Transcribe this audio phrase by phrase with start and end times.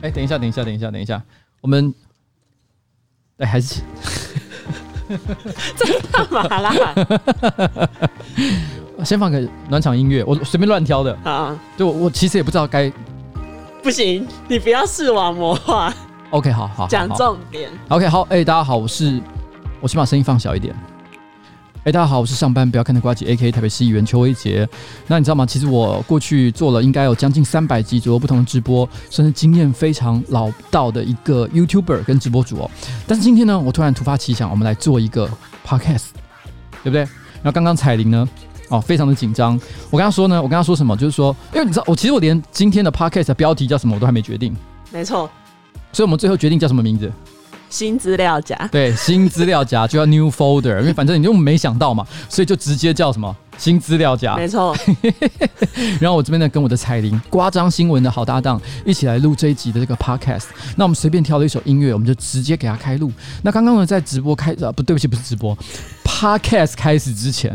[0.00, 1.20] 哎，等一下，等一下，等一下，等一下，
[1.60, 1.92] 我们，
[3.38, 3.82] 哎，还是，
[5.76, 6.72] 这干嘛啦？
[9.04, 11.58] 先放个暖场音乐，我随便乱挑的啊。
[11.76, 12.92] 就我，我其实也不知道该，
[13.82, 15.92] 不行，你不要视网膜化。
[16.30, 17.70] OK，好好，讲重点。
[17.88, 19.20] OK，好，哎，大家好，我是，
[19.80, 20.74] 我先把声音放小一点。
[21.88, 24.68] 哎，大家好，我是上班不要看的瓜姐，AK 台北市议员邱威杰。
[25.06, 25.46] 那你知道吗？
[25.46, 32.70] 其实我过去做了应该有将近三百集左右不同的直播，甚至经验非常老道的一个 YouTuber 跟直播主哦。
[33.06, 35.26] 但是今天呢，我突然突发奇想，我们来做一个
[35.66, 36.08] Podcast，
[36.82, 37.00] 对不对？
[37.00, 38.28] 然后刚刚彩铃呢，
[38.68, 39.58] 哦，非常的紧张。
[39.88, 40.94] 我跟他说呢，我跟他说什么？
[40.94, 44.54] 就是说，因为你知道，我其实我连今天的 Podcast 的标题叫什么我都还没决定。
[44.92, 45.20] 没错，
[45.94, 47.10] 所以我们最后决定叫什么名字？
[47.70, 54.36] 新资料夹，对，新资料夹就叫 New Folder，因为反正你就没想到嘛，所以就直接叫什么新资料夹。
[54.36, 54.74] 没错。
[56.00, 60.46] 然后我这边呢，跟我的彩铃夸张新闻的好搭档一起来录这一集的这个 Podcast。
[60.76, 63.12] 那我们随便挑了一首音乐，我们就直接给他开录。
[63.42, 65.56] 那刚刚呢，在直播开啊，不对不起，不是直播
[66.04, 67.50] ，Podcast 开始之前，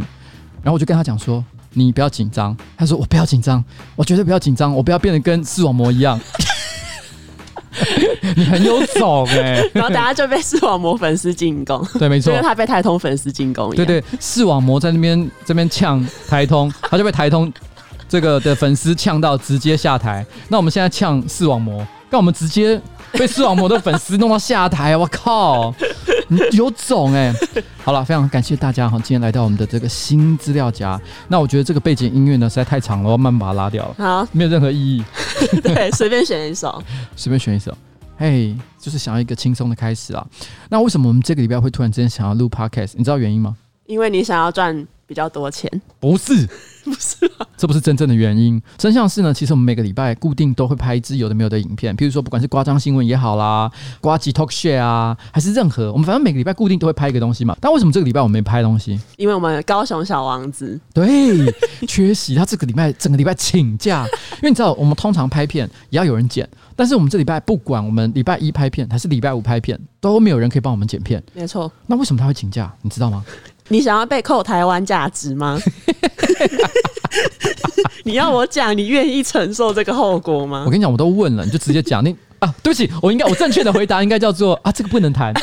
[0.62, 2.56] 然后我就跟他讲说，你不要紧张。
[2.78, 3.64] 他说我不要紧张，
[3.96, 6.20] 我绝对不要紧张，我不要变得跟视网膜一样。
[8.36, 17.52] 你很有种哎、欸， 然后大家就被视网膜粉丝进攻，对，没错，因为他被台通粉丝进攻，对，对对，视网膜在那边这边呛台通，他就被台通
[18.08, 20.26] 这个的粉丝呛到直接下台。
[20.48, 22.80] 那我们现在呛视网膜，那我们直接
[23.14, 25.74] 被视网膜的粉丝弄到下台，我靠！
[26.30, 27.64] 你有种哎、欸！
[27.84, 31.00] 好了，非常感谢大家哈，今天来到我们的这个新资料夹。
[31.28, 33.96] 那我觉得这个背景音乐呢实在太长了，我要慢慢把它拉掉了。
[33.98, 35.04] 好，没有任何意义。
[35.62, 36.82] 对，随便选一首，
[37.16, 37.76] 随便选一首。
[38.18, 40.26] 嘿，就是想要一个轻松的开始啊。
[40.70, 42.94] 那为什么我们这个礼拜会突然之间想要录 Podcast？
[42.96, 43.58] 你知道原因吗？
[43.86, 45.70] 因为你想要赚比较多钱。
[46.00, 46.48] 不是。
[46.84, 47.48] 不是啊？
[47.56, 48.62] 这不是真正的原因。
[48.78, 57.56] 真相是呢，其实我们每个礼拜固定都会拍一支有的没有的影片，譬如说不管是夸张新闻也好啦，瓜吉 Talk Share 啊，还是任何我们反正每个礼拜固定都会拍一个东西嘛。
[57.62, 59.00] 但为什么这个礼拜我们没拍东西？
[59.16, 61.50] 因为我们高雄小王子对
[61.88, 64.06] 缺席，他这个礼拜整个礼拜请假。
[64.34, 71.24] 因为你知道，我们通常拍片也要有人剪，但是我们这礼拜不管我们礼拜一拍片还是礼拜五拍片，都没有人可以帮我们剪片。
[71.34, 71.72] 没错。
[71.88, 72.70] 那为什么他会请假？
[72.82, 73.24] 你知道吗？
[73.74, 75.60] 你想要被扣台湾价值吗？
[78.06, 80.62] 你要我讲，你愿意承受这个后果吗？
[80.64, 82.06] 我跟你讲，我都问了，你就直接讲。
[82.06, 85.34] 你啊，对不起，我应该我正确的回答应该叫做啊，这个不能谈，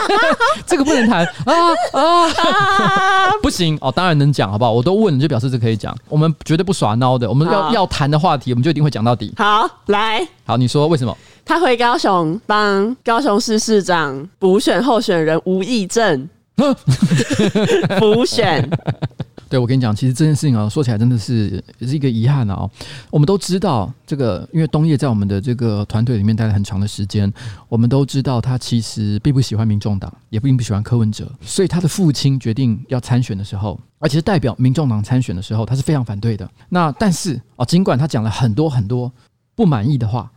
[0.64, 1.52] 这个不能谈啊
[1.92, 4.72] 啊，啊 不行哦，当然能讲，好不好？
[4.72, 5.94] 我都问了，就表示这可以讲。
[6.08, 9.34] 我们绝对不耍孬的，我们要要谈的话题，我们就一定会讲到底。
[9.36, 11.14] 好，来，好，你说为什么？
[11.44, 16.26] 他回高雄帮高雄市市长补选候选人吴益政。
[18.00, 18.68] 浮选，
[19.48, 22.68] 对，我跟你讲，其实这件事情啊，说起来真的是也是一个遗憾啊。
[23.10, 27.30] 我们都知道这个，因为东叶在我们的这个团队里面待了很长的时间，
[27.68, 36.50] 我们都知道他其实并不喜欢民众党，也并不喜欢柯文哲，所以他的父亲决定要参选的时候，而且是代表民众党参选的时候，他是非常反对的。
[36.70, 39.12] 那但是啊，尽管他讲了很多很多
[39.54, 40.32] 不满意的话。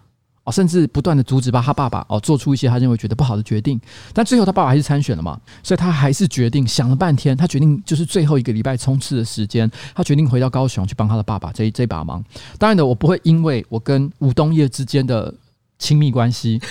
[0.51, 3.79] 甚至不断的阻止吧他爸爸哦做出一些他认为觉得不好的决定，
[4.13, 12.23] 但最后他爸爸还是参选了嘛，所以他还是决定想了半天，他决定就是最后一个礼拜冲刺的时间，他决定回到高雄去帮他的爸爸这这把忙。
[12.57, 15.33] 当然的，我不会因为我跟吴东烨之间的。
[15.79, 16.62] 亲密关系，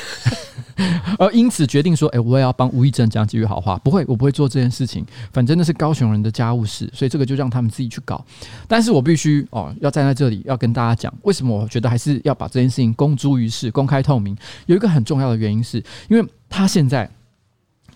[1.18, 5.04] 而因此决定说：“哎、我也要帮吴亦正讲几句好话。”不会，我不会做这件事情。
[5.32, 8.22] 反正那是高雄人的家务事，所以这个就让他们自己去搞。
[8.68, 14.36] 但是我必须哦，要站在这里要跟大家讲，为什么我觉得还是要把这件事情公诸于世、公开透明。
[14.66, 17.10] 有一个很重要的原因是，因为他现在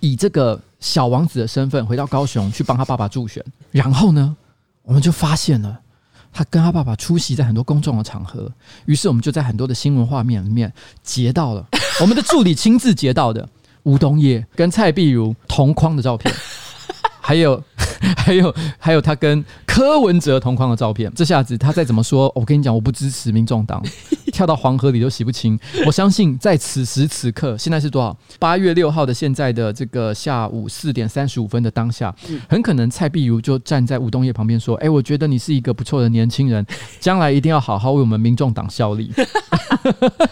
[0.01, 4.35] 以这个小王子的身份回到高雄去帮他爸爸助选，然后呢，
[4.83, 5.79] 我们就发现了。
[6.33, 8.51] 他跟他爸爸出席在很多公众的场合，
[8.87, 10.73] 于是我们就在很多的新闻画面里面
[11.03, 11.67] 截到了
[12.01, 13.49] 我们的助理亲自截到的
[13.83, 16.35] 吴东叶跟蔡碧如同框的照片，
[17.21, 17.63] 还有。
[18.17, 23.83] 还有还有他跟柯文哲同框的照片，这下子他再怎么说， 我跟你讲，我不支持民众党，
[24.33, 25.59] 跳到黄河里都洗不清。
[25.87, 28.17] 我相信在此时此刻，现在是多少？
[28.39, 32.15] 八月六号的现在的这个下午四点三十五分的当下，
[32.49, 36.65] 很可能蔡碧如就站在吴东业旁边说：“哎，我觉得你是一个不错的年轻人，
[37.01, 39.13] 将来一定要好好为我们民众党效力。”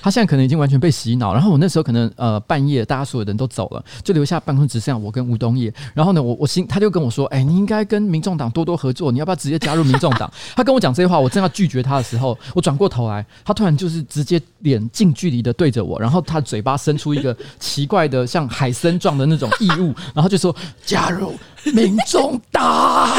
[0.00, 1.32] 他现在可能已经完全被洗脑。
[1.32, 5.73] 然后我那时候可能呃半夜，大家所有人都走了，就留下办公室只剩下我跟吴东业。
[5.94, 10.33] 然后呢，我我心他就跟我说：“哎，你。”应该跟民众党多多合作，你要不要直接加入民众党？
[10.57, 20.57] 他跟我讲这些话，我正要拒绝他的时候，我转过头来，他突然就是直接脸近距离的对着我，然后他嘴巴伸出一个奇怪的像海参状的那种异物，然后就说
[20.87, 21.39] ：“加入
[21.75, 23.11] 民众党，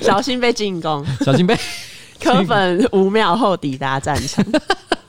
[0.00, 1.56] 小心被进攻， 小心被
[2.20, 4.44] 柯粉五秒后抵达战场。”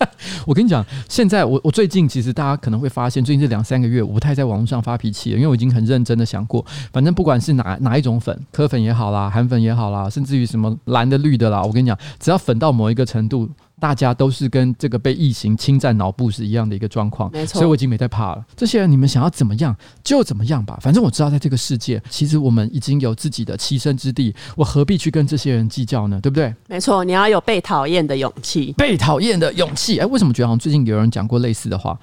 [0.45, 13.49] 我跟你讲，现在我我最近其实大家可能会发现，最近这两三个月我不太在网络上发脾气了，因为我已经很认真的想过，反正不管是哪哪一种粉，科粉也好啦，韩粉也好啦，甚至于什么蓝的绿的啦，我跟你讲，只要粉到某一个程度。
[13.81, 18.45] 大家都是跟这个被异形侵占脑部是一样的一个状况，没错，所以我已经没在怕了。
[18.55, 26.21] 这些人，你们想要怎么样就怎么样吧，反正我知道，在这个世界，其实我们已经有自己的栖身之地，我何必去跟这些人计较呢？
[26.21, 26.53] 对不对？
[26.67, 29.97] 没错，你要有被讨厌的勇气，被讨厌的勇气。
[29.97, 31.99] 哎，为什么觉得好像最近有人讲过类似的话？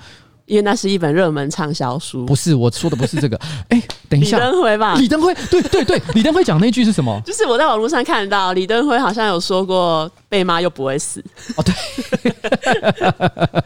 [0.49, 2.25] 因为那是一本热门畅销书。
[2.25, 3.39] 不是，我说的不是这个。
[3.69, 4.95] 哎，等一下，李登辉吧？
[4.97, 7.21] 李登辉，对对对，李登辉讲那句是什么？
[7.25, 11.23] 就是我在网络上看到李登辉好像有说过，被骂又不会死。
[11.57, 11.75] 哦，对。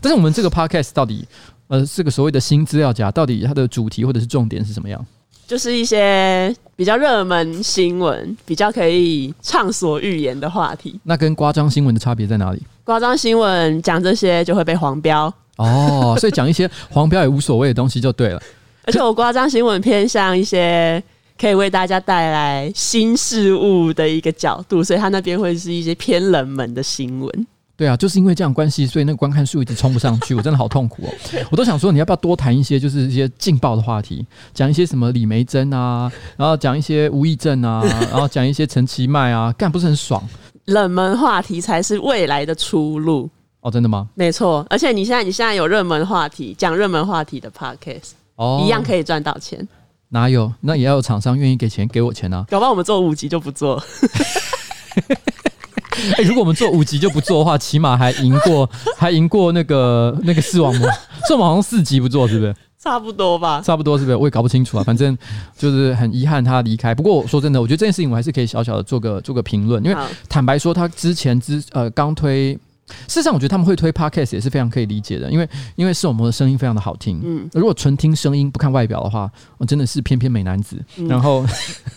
[0.00, 1.26] 但是我们这个 podcast 到底，
[1.68, 5.04] 呃，这个所谓的新资料夹，到底它的主题或者是重点是什么样？
[5.46, 10.98] 就是一些比较热门新闻，比较可以畅所欲言的话题。
[11.04, 12.62] 那跟夸张新闻的差别在哪里？
[12.84, 18.42] 夸张新闻讲这些就会被黄标哦，所以讲一些黄标也无所谓的东西就对了。
[18.86, 21.02] 而且我夸张新闻偏向一些
[21.40, 27.46] 可以为大家带来新事物的一个角度，所以他那边会是一些偏冷门的新闻。
[27.76, 31.08] 对啊，就是因为这样关系，所以那个观看数一直冲不上去， 我真的好痛苦哦。
[31.50, 40.22] 我都想说，你要不要多谈一些，就是一些劲爆的话题，讲一些什么李梅珍啊，然后讲一些吴益政啊， 然后讲一些陈其迈啊，干不是很爽？
[40.66, 43.28] 冷门话题才是未来的出路
[43.60, 44.08] 哦，真的吗？
[44.14, 49.66] 没错，而且你现在你现在有热门话题，讲热门话题的 podcast 哦，一样可以赚到钱。
[50.10, 50.52] 哪有？
[50.60, 52.46] 那也要有厂商愿意给钱给我钱啊。
[52.48, 53.82] 搞不好我们做五集就不做。
[56.16, 60.88] 哎、欸，如果我们做五级就不做的话，起码还赢过，还赢过那个那个视网膜。
[61.26, 62.54] 视网膜好像四级不做，是不是？
[62.78, 63.62] 差不多吧。
[63.64, 64.16] 差不多是不是？
[64.16, 64.84] 我也搞不清楚啊。
[64.84, 65.16] 反正
[65.56, 66.94] 就是很遗憾他离开。
[66.94, 69.96] 不过我说真的，我觉得这件事情我还是可以小小的做个做个评论，因为
[70.28, 72.58] 坦白说，他之前之呃刚推。
[72.86, 77.20] 事实上，我觉得他们会推 podcast 也是非常可以理解的，因为因为视网膜的声音非常的好听。
[77.24, 80.82] 嗯，如果纯听声音不看外表的话，我真的是翩翩美男子。
[80.98, 81.46] 嗯、然后，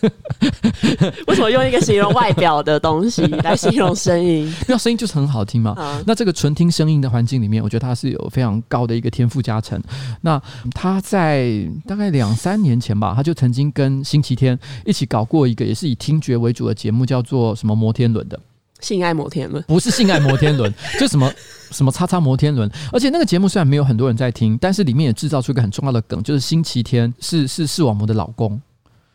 [1.26, 4.52] 为什么用一个形容外表的东西来形容声音？
[4.66, 5.74] 那声音就是很好听嘛。
[5.78, 9.80] 嗯、那这个纯听声音的环境里面，我觉得他是有非常高的一个天赋加成。
[10.22, 10.40] 那
[10.74, 18.40] 他在大概两三年前吧，他就曾经跟星期天一起搞过一个也是以听觉为主的节目，叫做什么摩天轮的。
[18.80, 21.32] 性爱摩天轮不是性爱摩天轮， 就什么
[21.70, 22.70] 什么叉叉摩天轮。
[22.92, 28.60] 而且那个节目虽然没有很多人在听，但是里面也制造出一个很重要的梗，就是星期天是是视网膜的老公。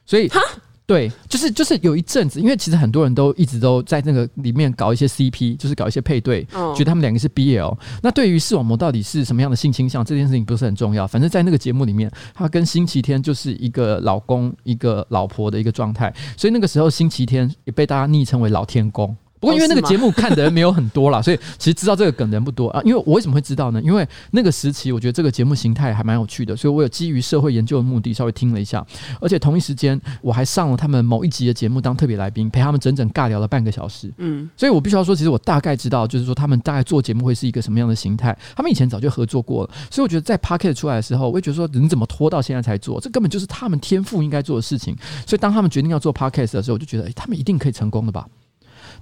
[0.06, 0.39] 所以，哈，
[0.86, 7.77] 对，就是就是有一阵子，因为其实很多人都一直都在那个里面搞一些 CP，就是搞一些配对，哦、觉得他们两个是 BL。
[8.01, 11.07] 那对于视网膜到底是什么样的性倾向，这件事情不是很重要。
[11.07, 16.13] 反正在那个节目里面，他跟星期天就是一个老公一个老婆的一个状态。
[16.36, 19.16] 所以那个时候，星期天也被大家昵称为老天公。
[19.44, 22.81] 不过因为那个节目看的人没有很多啦， 所以其实知道这个梗的人不多啊。
[22.86, 23.81] 因为我为什么会知道呢？
[23.81, 28.86] 因为那个时期我觉得这个节目形态还蛮有趣的，所以我有基于社会研究的目的稍微听了一下，
[29.19, 34.10] 而且同一时间我还上了他们某一集的节目当特别来宾，陪他们整整尬聊了半个小时。
[34.18, 38.38] 嗯，所以我必须要说，其实我大概知道，就是说他们大概做节目会是一个什么样的形态。
[38.56, 43.01] 他们以前早就合作过了，所以我觉得在 Podcast 出来的时候，我会觉得说，人怎么拖到现在才做？
[43.01, 44.95] 这根本就是他们天赋应该做的事情。
[45.28, 48.25] 所以当他们决定要做 Podcast 的时候，我就觉得，哎，他们一定可以成功的吧？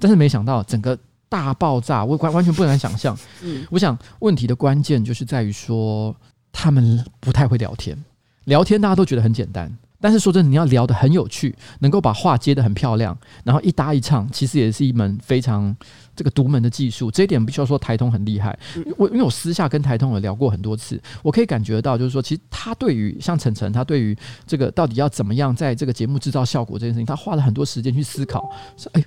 [0.01, 0.97] 但是没想到整个。
[1.31, 3.17] 大爆炸，我完完全不能想象。
[3.41, 6.13] 嗯，我想问题的关键就是在于说，
[6.51, 7.97] 他们不太会聊天。
[8.43, 15.73] 聊天大家都觉得很简单，但是说真的，你要聊得很有趣，能够把话接得很漂亮，然后一搭一唱，其实也是一门非常
[16.17, 17.09] 这个独门的技术。
[17.09, 18.59] 这一点必须要说台通很厉害。
[18.97, 24.13] 我因为我私下跟台通有聊过很多次，我可以感觉得到，就是说，其实他对于像晨晨，他对于
[24.45, 28.51] 这个到底要怎么样在这个节目制造效果这件事情，他花了很多时间去思考。
[28.75, 29.05] 说哎，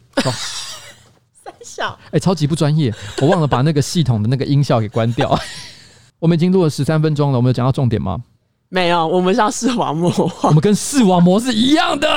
[1.44, 1.52] 好。
[1.62, 5.38] 小哎、欸，超级不专业，我忘了把那个系统的那个音效给关掉。
[6.20, 8.22] 我们已经录了十三分钟了，我们有讲到重点吗？
[8.70, 10.10] 没有，我们是要视网膜，
[10.42, 12.08] 我们跟视网膜是一样的。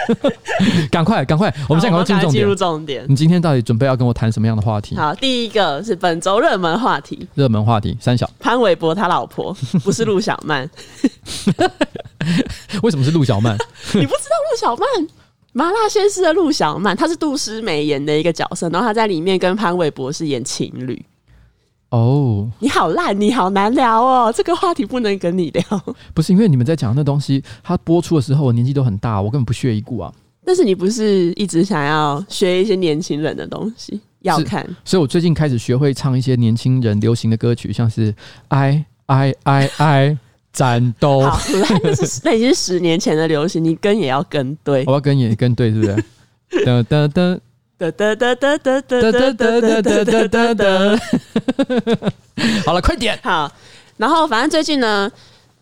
[0.90, 3.04] 赶快，赶快，我们现在赶快进入进入重点。
[3.08, 4.96] 你今天到底准备要跟我谈什么样的话题？
[4.96, 10.68] 好，第一个是本周热门话题，热门话题三小潘玮柏他老婆 不是陆小曼，
[12.82, 13.54] 为什么是陆小曼？
[13.92, 14.88] 你不知道陆小曼？
[15.54, 21.00] 麻辣鲜师的陆小曼，她是杜诗美演的一个角色，然后她在里面跟潘玮柏是演情侣。
[21.90, 25.62] 哦，你好烂，你好难聊哦，这个话题不能跟你聊。
[26.12, 30.12] 不是因为你们在讲那东西，它播出的时候我年纪都很大，我根本不屑一顾啊。
[30.44, 34.68] 但是你不是一直想要学一些年轻人的东西要看？
[34.84, 38.12] 所以我最近开始学会唱一些年轻人流行的歌曲，像是
[38.48, 40.18] 爱爱爱爱。
[40.54, 41.38] 战斗，好，
[41.82, 45.96] 那是那已经是十年前的流行，你跟也要跟对，我要跟也跟对，是不是？
[46.64, 47.40] 噔噔噔
[47.76, 50.64] 噔哒哒哒哒哒哒哒哒哒哒哒。
[52.64, 53.18] 好了，快点。
[53.22, 53.50] 好，
[53.96, 55.10] 然后反正最近呢，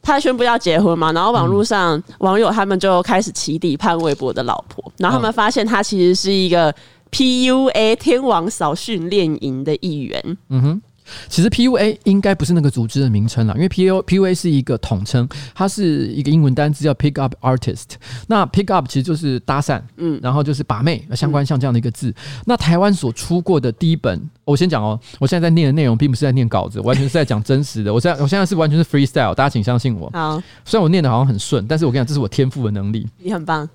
[0.03, 6.73] 他宣布要结婚嘛，然后网络上网友他们就开始起底潘玮柏的老婆，然后他们发现他其实是一个
[7.11, 10.37] PUA 天王嫂训练营的一员。
[10.51, 10.83] 嗯哼。
[11.28, 17.97] 其实 PUA 应该不是那个组织的名称啦，因为 PU PUA 是一个统称，它是一个英文单词叫 Pick Up Artist。
[18.26, 22.11] 那 Pick Up 其实就是搭讪，嗯，然后就是把妹相关像这样的一个字。
[22.11, 22.14] 嗯、
[22.47, 27.92] 那台湾所出过的第一本，我先讲哦，我现在在念的内容并不是在念稿子，完全是在讲真实的。
[27.95, 30.11] 我现在我现在是完全是 freestyle，大家请相信我。
[30.12, 33.07] 好，虽然我念的好像很顺，但是我跟你讲，这是我天赋的能力。
[33.19, 33.69] 你很棒。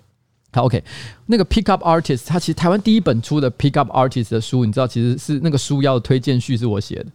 [0.53, 0.83] 好，OK，
[1.27, 7.05] 那个 Pick Up Artist，他其实台湾第一本出的 Pick Up Artist 的书，你知道，其实是那个书要推荐序是我写的。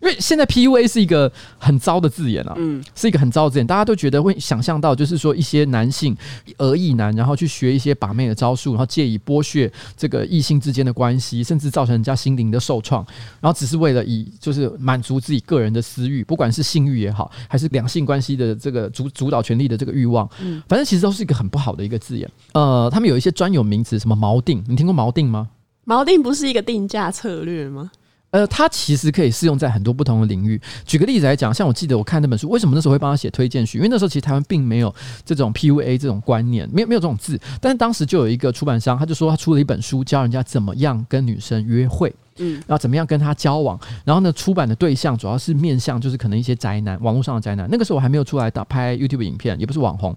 [0.00, 6.16] 因为现在 PUA 是一个很糟的字眼啊，嗯，是一个很糟的字眼，大家都觉得会想象到，就是说一些男性
[6.56, 13.04] 讹异男，然后去学一些把妹的招数，然后借以剥削这个异性之间的关系，甚至造成人家心灵的受创，
[13.40, 22.26] 然后只是为了以就是满足自己个人的私欲，不管是性欲也好，还是两性关系的这个主主导权力的这个欲望，嗯，反正其实都是一个很不好的一个字眼。
[22.52, 25.48] 呃，他们有一些专有名词，什么锚定，你听过锚定吗？
[25.84, 27.90] 锚定不是一个定价策略吗？
[28.30, 30.60] 呃，它其实可以适用在很多不同的领域。
[30.84, 33.78] 举个例子来讲，像我记得我看那本书，为什么那时候会帮他写推荐序？
[33.78, 34.94] 因为那时候其实台湾并没有
[35.24, 37.38] 这种 PUA 这种观念，没有没有这种字。
[37.60, 43.78] 但是当时就有一个出版商，他就说他出了一本书，教人家怎么样跟女生约会，嗯，然后怎么样跟他交往。
[44.04, 47.68] 然后呢，出版的对象主要是面向就是可能一些宅男，网络上的宅男。
[47.70, 50.16] 那个时候我还没有出来打拍 YouTube 影片，也不是网红。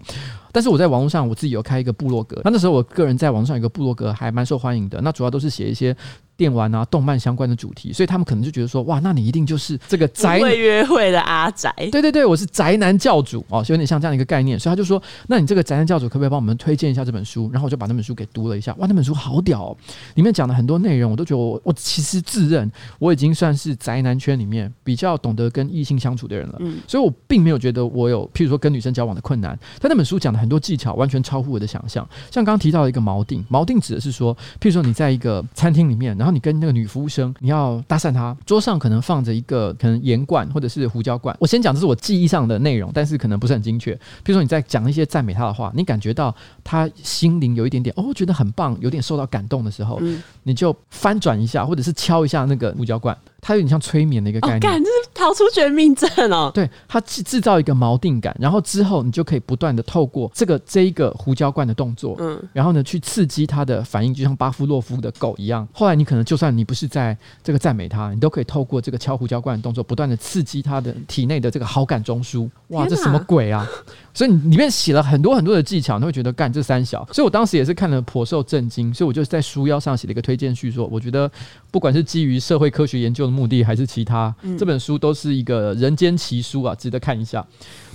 [0.54, 5.00] 但是我在网络上我自己有开一个部落格，那那时候我个人在网络上有一个部落格还蛮受欢迎的。
[5.02, 5.94] 那主要都是写一些。
[6.36, 11.72] 电玩啊，动漫相关的主题，所以他们可能就觉得说，哇，那你一定就是这个宅会约会的阿宅。
[11.92, 14.58] 对对对，我是宅男教主哦，就有点像这样一个概念。
[14.58, 17.48] 所以他就说，那你这个宅男教主可不可以帮我们推荐一下这本书？
[17.52, 19.76] 然后我就把那本书给读了一下，哇，那本书好屌哦，
[20.16, 22.68] 里面讲的很多内容，我都觉得我我其实自认
[22.98, 26.56] 我已经算是宅男圈里面比较懂得跟异性相处的人了。
[26.58, 29.56] 嗯，所以我并没有觉得我有，譬如说跟女生交往的困难。
[29.78, 32.06] 但那本书讲的很多技巧，完全超乎我的想象。
[32.30, 41.36] 像刚刚提到的一个锚定，锚定指的是说，譬如说你在一个餐厅里面，然后你跟那个女服务生，你要搭讪她，桌上可能放着一个可能盐罐或者是胡椒罐。
[41.40, 43.94] 我先讲这是我记忆上的内容，但是可能不是很精确。
[43.94, 53.16] 譬如说你在讲一些赞美她的话，你感觉到她心灵有一点点哦，觉得很棒，有点受到感动的时候，嗯、你就翻转一下，或者是敲一下那个胡椒罐。
[53.46, 56.50] 它有点像催眠的一个概念，感、哦、这是逃出绝命镇哦。
[56.54, 65.68] 对，它制制造一个锚定感，然后之后你就可以不断的透过这个这一个胡椒罐的动作，嗯，然后呢去刺激它的反应，就像巴夫洛夫的狗一样。
[65.74, 72.48] 后来你可能就算你不是在这个赞美它，你都可以透过这个敲胡椒罐的动作，不断的刺激它的体内的这个好感中枢。
[72.68, 73.68] 哇，这什么鬼啊！
[74.14, 77.06] 所以你里面写了很多很多的技巧，你会觉得干这三小。
[77.12, 81.30] 所以我当时也是看了颇受震惊，所以我就在书腰上写了一个推荐序，说我觉得
[81.74, 83.34] 不管是基于社会科学研究的。
[83.34, 87.44] 目的还是其他，嗯、这本书都是一个人间奇书啊，值得看一下。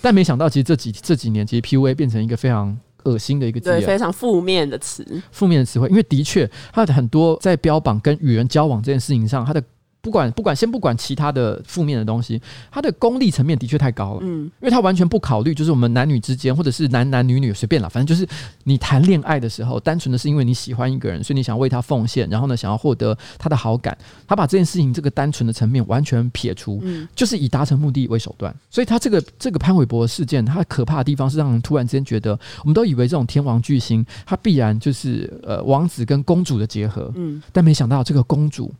[0.01, 5.87] 但没想到，其实这几这几年，其实 PUA 变成一个非常恶心的一个字，对，非常负面的词，负面的词汇。
[5.87, 9.63] 因为的确，它的很多在标榜跟与人交往这件事情上，它的。
[10.01, 12.41] 不管不管，先不管其他的负面的东西，
[12.71, 14.19] 他的功利层面的确太高了。
[14.23, 18.27] 嗯，因为他完全不考虑，就是我们男女之间，或者是男男女女随便啦，反正就是
[18.63, 23.97] 你谈恋爱的时候，单纯的是因为你喜欢一个人，所以你想为他奉献，然后呢，想要获得他的好感。
[24.25, 28.55] 他把这件事情这个单纯的层面完全撇除，嗯，就是以达成目的为手段。
[28.69, 38.73] 所以他这个这个潘玮柏的事件，他可怕的地方是让人突然之间觉得，我们都以为这种天王巨星，他必然就是呃王子跟公主的结合，嗯，但没想到这个公主。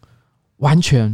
[0.59, 1.13] 完全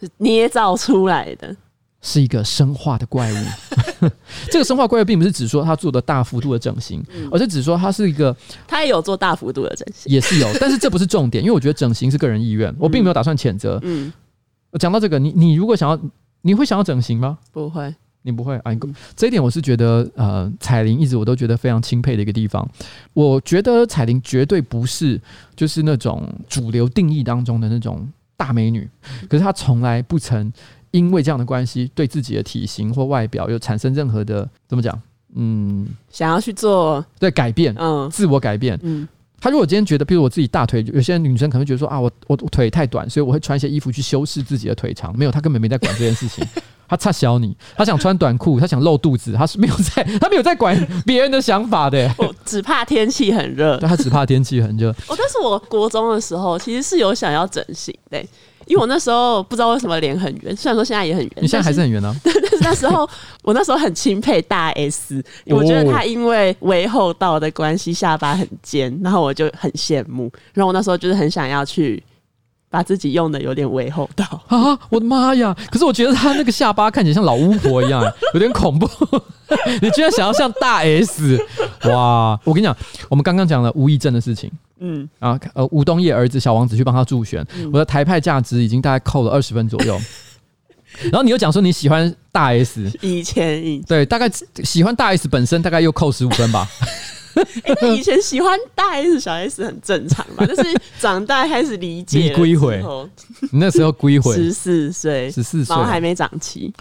[0.00, 1.54] 是捏造出来的，
[2.00, 3.36] 是一个生化的怪物。
[4.50, 8.36] 这个生化怪物并不是指说他做的大幅度的整形，嗯、而是指说他是一个，
[8.66, 13.78] 他也有做大幅度的整形，也是有， 但是这不是重点，因为我觉得整形是个人意愿，我并没有打算谴责。
[13.82, 14.12] 嗯，
[14.70, 15.98] 我讲到这个，你你如果想要，
[16.42, 17.38] 你会想要整形吗？
[17.52, 17.94] 不会。
[18.22, 18.72] 你不会啊？
[19.14, 22.68] 这一点我是觉得，呃，彩玲一直我都觉得非常钦佩的一个地方。
[23.12, 25.20] 我觉得彩玲绝对不是
[25.54, 28.04] 就是那种主流定义当中的那种
[28.36, 28.88] 大美女，
[29.28, 30.52] 可是她从来不曾
[30.90, 35.00] 因为这样的关系对自己的体型或外表有产生任何的怎么讲？
[35.34, 39.06] 嗯，想要去做对改变，嗯，自我改变，嗯。
[39.38, 45.16] 她如果今天觉得，比如我自己大腿，有些女生可能会觉得说啊，我我腿太短，所以我会穿一些衣服去修饰自己的腿长。
[45.16, 46.42] 没有，她根本没在管这件事情。
[46.88, 52.12] 他差小你，他想穿短裤， 他想露肚子，他是没有在， 他没有在管 别人的想法的。
[52.18, 54.90] 我只怕天气很热，对，他只怕天气很热。
[55.08, 58.18] 哦，但是我国中的时候其实是有想要整形的，
[58.66, 62.14] 因为我那时候不知道为什么脸很圆，虽然说现在也很圆，你现在还是很圆呢、啊。
[62.24, 63.08] 但是那时候
[63.42, 72.02] 我那时候很钦佩大 S，我觉得他因为微厚道的关系，下巴很尖，然后我就很羡慕，然后我那时候就是很想要去。
[72.76, 74.78] 把自己用的有点微厚道啊！
[74.90, 75.56] 我的妈呀！
[75.72, 78.04] 可是我觉得他那个下巴看起来像老巫婆一样，
[78.34, 78.86] 有点恐怖。
[79.80, 81.42] 你居然想要像大 S？
[81.84, 82.38] 哇！
[82.44, 82.76] 我跟你讲，
[83.08, 89.98] 我们刚刚讲了吴亦正的事情，嗯，啊，呃，吴东叶儿子小王子去帮他助选，嗯、我的台派价值已经大概扣了二十分左右。
[91.04, 94.30] 然后你又讲说你喜欢大 S，以前以前对，大概
[94.62, 96.68] 喜欢大 S 本身大概又扣十五分吧。
[97.36, 102.82] 哎、欸，那以前喜欢大 S 小 S 很正常嘛， 就是长大开始理解你归回，
[103.52, 106.72] 你那时候归回十四岁，十四岁毛还没长齐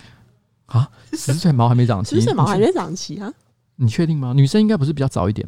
[0.68, 0.90] 啊？
[1.12, 3.32] 十四岁毛还没长齐，十四岁毛还没长齐啊？
[3.76, 4.34] 你确定吗？
[4.36, 5.48] 女生应该不是比较早一点，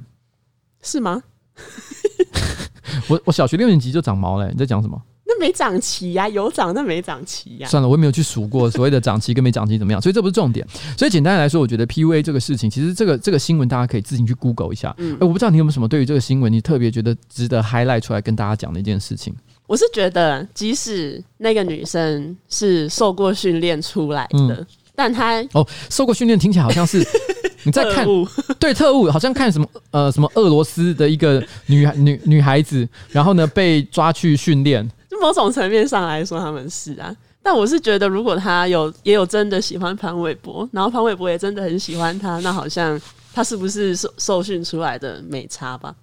[0.82, 1.24] 是吗？
[3.08, 5.02] 我我小学六年级就长毛嘞、欸，你在讲什么？
[5.38, 7.68] 那没长齐呀，有长但没长齐呀。
[7.68, 10.66] 算了，我也没有去数过所谓的长齐跟没长齐怎么样，所以这不是重点。
[10.98, 14.94] 所以简单来说，我觉得 PUA 这个事情，其实这个这个新闻大家可以自行去 Google 一下。
[14.98, 19.36] 嗯，欸、我不知道你有没有什么对于这个新闻，你特别觉得值得 highlight 出来跟大家讲的一件事情。
[19.68, 27.06] 我是觉得，即使那个女生是受过训练出来的，嗯、但她哦，受过训练听起来好像是
[27.64, 28.08] 你在看
[28.60, 34.90] 对特务，好像看什么呃什么俄罗斯的一个女女女孩子，然后呢被抓去训练。
[35.22, 43.00] 某种层面上来说，他们是啊，但我是觉得，如果他有也有真的喜欢潘玮柏，然后潘玮柏也真的很喜欢他，那好像
[43.34, 45.96] 他是不是受受训出来的美差吧？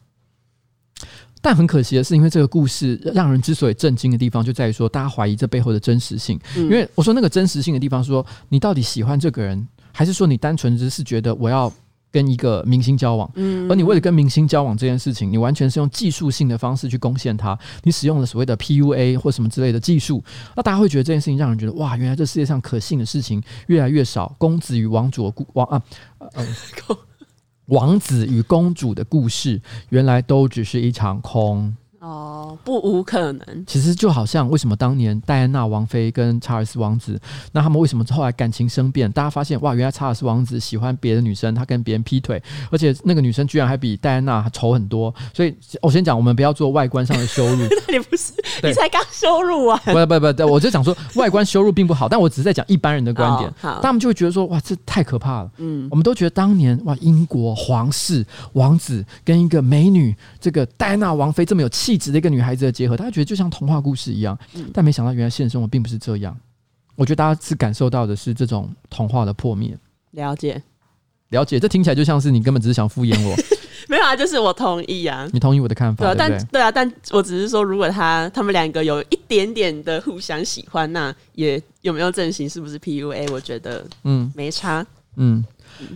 [1.41, 6.41] 但很可惜的是，因为这个故事让人之所以震惊的地方，就在于说大家怀疑这背后的真实性。
[6.57, 11.73] 嗯、因为我说那个真实性的地方说，说你到底喜欢这个人，还是说你单纯只是觉得我要。
[12.15, 20.23] 跟一个明星交往，嗯，而你为了跟明星交往这件事情，你完全是用技术性的方式去攻陷他，你使用了所谓的 PUA 或什么之类的技术，
[20.55, 24.33] 那大家会觉得这件事情让人觉得哇，原来这世界上可信的事情越来越少。
[24.39, 25.83] 公子与王主的故王啊，
[26.19, 26.47] 呃，
[27.67, 31.75] 王子与公主的故事，原来都只是一场空。
[32.05, 33.65] 哦，不无可能。
[33.67, 37.19] 其实就好像为什么当年戴安娜王妃跟查尔斯王子，
[37.53, 39.11] 那他们为什么后来感情生变？
[39.11, 45.15] 大家发现哇，原来查尔斯王子喜欢别的女生，他跟别人劈腿，而且那个女生居然还比戴安娜丑很多。
[45.33, 47.63] 所以我先讲，我们不要做外观上的羞辱。
[47.89, 49.81] 你不是，你才刚羞辱啊！
[49.87, 53.49] 不不不，对，我就讲说外观羞辱并不好，但我只是在讲一般人的观点。
[53.49, 55.51] 哦、好，他们就会觉得说哇，这太可怕了。
[55.57, 61.94] 嗯，我们都觉得当年哇，英国皇室王子跟一个美女，这个戴安娜王妃这么有气。
[61.95, 66.37] 一直的一个女孩子的结合，大家觉得就像童话故事一样，嗯、但没想到原来现实生活并不是这样。
[66.97, 69.79] 我觉得大家是感受到的是这种童话的破灭。
[70.11, 70.61] 了解，
[71.29, 73.37] 了解，这听起来就像是你根本只是想敷衍我。
[73.87, 83.31] 没有啊，就是我同意啊，你同意我的看法，对，对，但对啊，但我只是说，如果他他们两个有一点点的互相喜欢，那也有没有正形，是不是 PUA？
[83.31, 84.85] 我觉得，嗯，没差，
[85.17, 85.45] 嗯。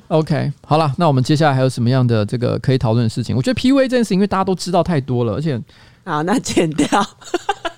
[0.08, 3.36] OK，好了，那我们接下来还有什么样的这个可以讨论的事情？
[3.36, 5.60] 我觉得 PUA 这件事情，因为大家都知道太多了，而且
[6.04, 6.86] 好，那剪掉，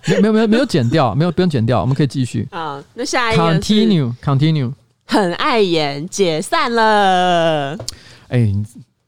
[0.07, 2.47] 没有没有没有没有剪掉，没有不用剪掉，我们可以继续。
[2.53, 4.73] 啊，那下一个 continue continue，
[5.07, 7.77] 很碍眼解散了。
[8.29, 8.55] 哎、欸，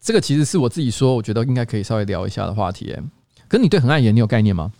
[0.01, 2.93] 这个其实是我自己说，我觉得应该可以稍微聊一下的话题。
[2.93, 3.03] 哎，
[3.49, 4.73] 可是你对很碍眼，你有概念吗？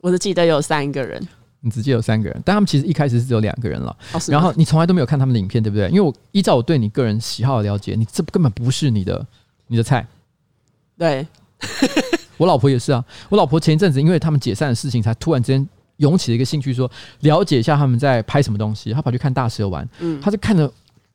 [0.00, 1.20] 我只记得有三个人。
[1.64, 3.96] 你直接有三个人，但他们其实一开始是只有两个人了。
[4.12, 5.88] 哦、然后你从来都没有看他们的影片，对不对？
[5.88, 9.24] 因为我依照我对你个人喜好的了解，你这根本不是你的
[9.68, 10.04] 你的菜。
[10.98, 11.26] 对，
[12.36, 13.04] 我老婆也是啊。
[13.28, 15.66] 我老婆前一阵子因为他们解散的事情，才突然之间
[15.98, 18.92] 涌起了一个兴趣，说了解一下他们在拍什么东西。
[18.92, 20.68] 她跑去看大蛇丸，嗯，她就看了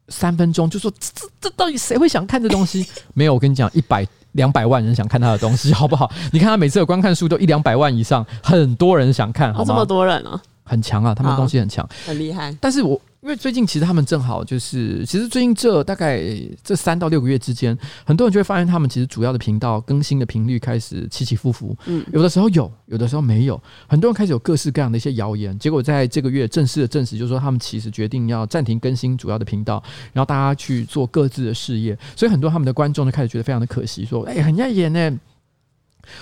[0.07, 2.87] 三分钟，就说这这这到底谁会想看这东西？
[3.13, 4.07] 没有，我跟你讲，一百。
[4.33, 6.11] 两百万人想看他的东西， 好不好？
[6.31, 9.65] 你看他每次的观看数都一两百万以上，很多人想看，好吗？
[9.67, 12.55] 这么多人啊，很强啊，他们东西很强，很厉害。
[12.59, 12.99] 但是我。
[13.21, 16.21] 因为最近其实他们正好就是，其实最近这大概
[16.63, 35.19] 这三到六个月之间，很多人就会发现他们其实主要的频道更新的频率开始起起伏伏，嗯，有的时候有，有的时候没有，很多人开始有各式各样的一些谣言，结果在这个月正式的证实，就是说他们其实决定要暂停更新主要的频道，然后大家去做各自的事业，所以很多他们的观众就开始觉得非常的可惜，说，哎，很爱演呢。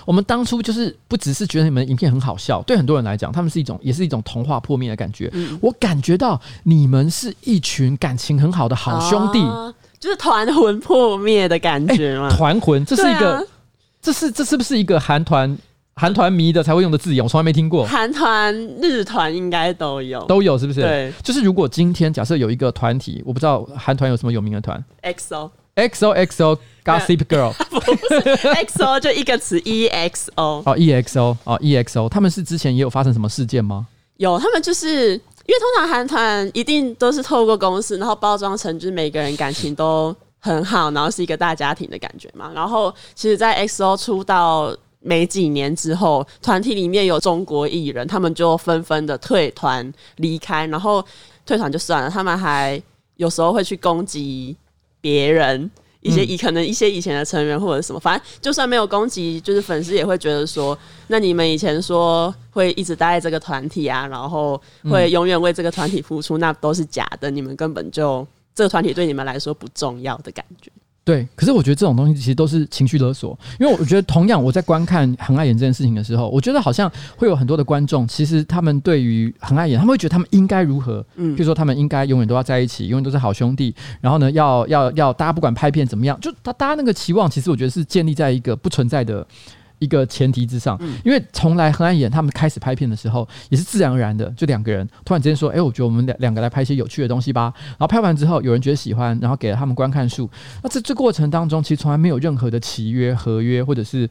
[0.06, 5.30] 我们当初就是不只是觉得你们的影片很好笑，对很多人来讲，他们是一种也是一种童话破灭的感觉。
[5.34, 12.30] 嗯、我感觉到你们是一群感情很好的好兄弟，啊、就是团魂破灭的感觉嘛？
[12.30, 13.44] 团、欸、魂，这是一个，啊、
[14.02, 15.58] 这是这是不是一个韩团
[15.94, 17.86] 韩团迷的才会用的字眼，我从来没听过。
[17.86, 20.82] 韩团、日团应该都有，都有是不是？
[20.82, 25.50] 对，就是如果今天假设有一个团体，我不知道韩团有什么有名的团，XO。
[25.76, 31.20] X O X O Gossip Girl， 不是 X O 就一个词 E X O 哦 E X
[31.20, 33.86] O 哦 E X O，他们是之前也有发生什么事件吗？
[34.16, 42.50] 有，他们就是因为通常韩团一定都是透过公司，然后包装成就是每个人感情都很好，然后是一个大家庭的感觉嘛。
[42.56, 51.04] 然后其实，在 X O 出道没几年之后，团体里面有中国艺人，他们就纷纷的退团离开，然后
[51.46, 52.82] 退团就算了，他们还
[53.18, 54.56] 有时候会去攻击。
[55.06, 55.70] 别人
[56.02, 60.76] 一些以可能一些以前的成员或者什么，反正就算没有攻击，就是粉丝也会觉得说，
[61.10, 70.72] 那你们以前说会一直待在这个团体啊，然后会永远为这个团体付出，那都是假的，你们根本就这个团体对你们来说不重要的感觉。
[71.06, 89.26] 对，可是我觉得这种东西其实都是情绪勒索，因为我觉得同样我在观看很爱演这件事情的时候，我觉得好像会有很多的观众，其实他们对于很爱演，他们会觉得他们应该如何，嗯，比如说他们应该永远都要在一起，永远都是好兄弟，然后呢，要要要大家不管拍片怎么样，就他大家那个期望，其实我觉得是建立在一个不存在的。
[89.80, 100.30] 一个前提之上，因为从来很爱演，他们开始拍片的时候也是自然而然的，就两个人突然之间说：“哎、欸，我觉得我们两两个来拍一些有趣的东西吧。”然后拍完之后，有人觉得喜欢，然后给了他们观看数。
[100.64, 104.10] 那这这过程当中，其实从来没有任何的契约、合约，或者是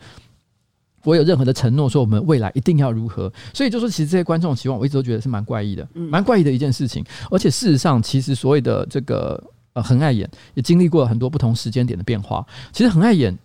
[1.05, 3.33] 我有任何的承诺说我们未来一定要如何。
[3.53, 7.05] 所以就说，其实这些观众的期望，我一直都觉得是蛮怪异的，蛮怪异的一件事情。
[7.31, 12.47] 而且事实上，其实所谓的这个呃很爱演，也经历过了很多不同时间点的变化。
[12.73, 13.37] 其实很爱演。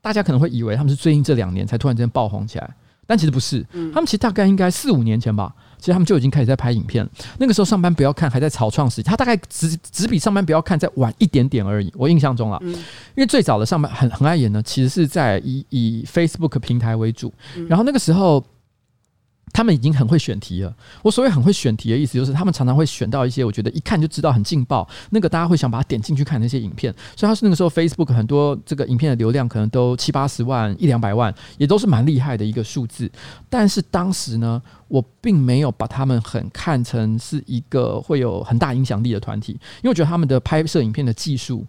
[0.00, 2.70] 大家可能会以为他们是最近这两年才突然之间爆红起来，
[3.06, 3.64] 但其实不是。
[3.92, 7.08] 他们其实大概应该四五年前吧，其实他们就已经开始在拍影片。
[7.38, 11.92] 那个时候上班不要看还在草创时，他大概只只比上班不要看再晚一点点而已。
[11.96, 12.76] 我印象中啊，因
[13.16, 17.32] 为最早的上班很很爱演呢，其实是在以以 Facebook 平台为主，
[17.68, 18.44] 然后那个时候。
[19.52, 20.74] 他们已经很会选题了。
[21.02, 26.92] 我所谓很会选题的意思，就是他们常常会选到一些我觉得一看就知道很劲爆，那个大家会想把它点进去看那些影片。
[27.16, 33.10] 所以他是那个时候 Facebook 很多这个影片的流量可能都七八十万、一两百万，也都是蛮厉害的一个数字。
[33.48, 41.64] 但是当时呢，我并没有把他们很看成是一个会有很大影响力的团体，因为我觉得他们的拍摄影片的技术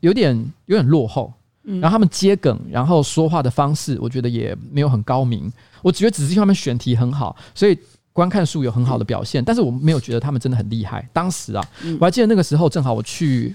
[0.00, 0.36] 有点
[0.66, 1.32] 有点落后。
[1.64, 5.48] 然后他们接梗，然后说话的方式，我觉得也没有很高明。
[5.82, 7.78] 我觉得只是因为他们选题很好，所以
[8.12, 9.44] 观看数有很好的表现。
[9.44, 11.06] 但是我没有觉得他们真的很厉害。
[11.12, 11.64] 当时啊，
[11.98, 13.54] 我还记得那个时候正好我去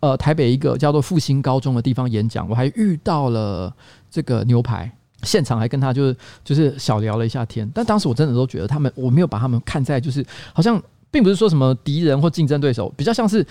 [0.00, 3.74] 呃台北一个叫做复兴高中的地方演讲，我还遇到了
[4.10, 4.90] 这个牛排，
[5.22, 7.70] 现场还跟他就是就是小聊了一下天。
[7.74, 13.46] 但当时我真的都觉得他们，我没有把他们看在就是好像并不是说什么敌人或竞争对手，比较像是。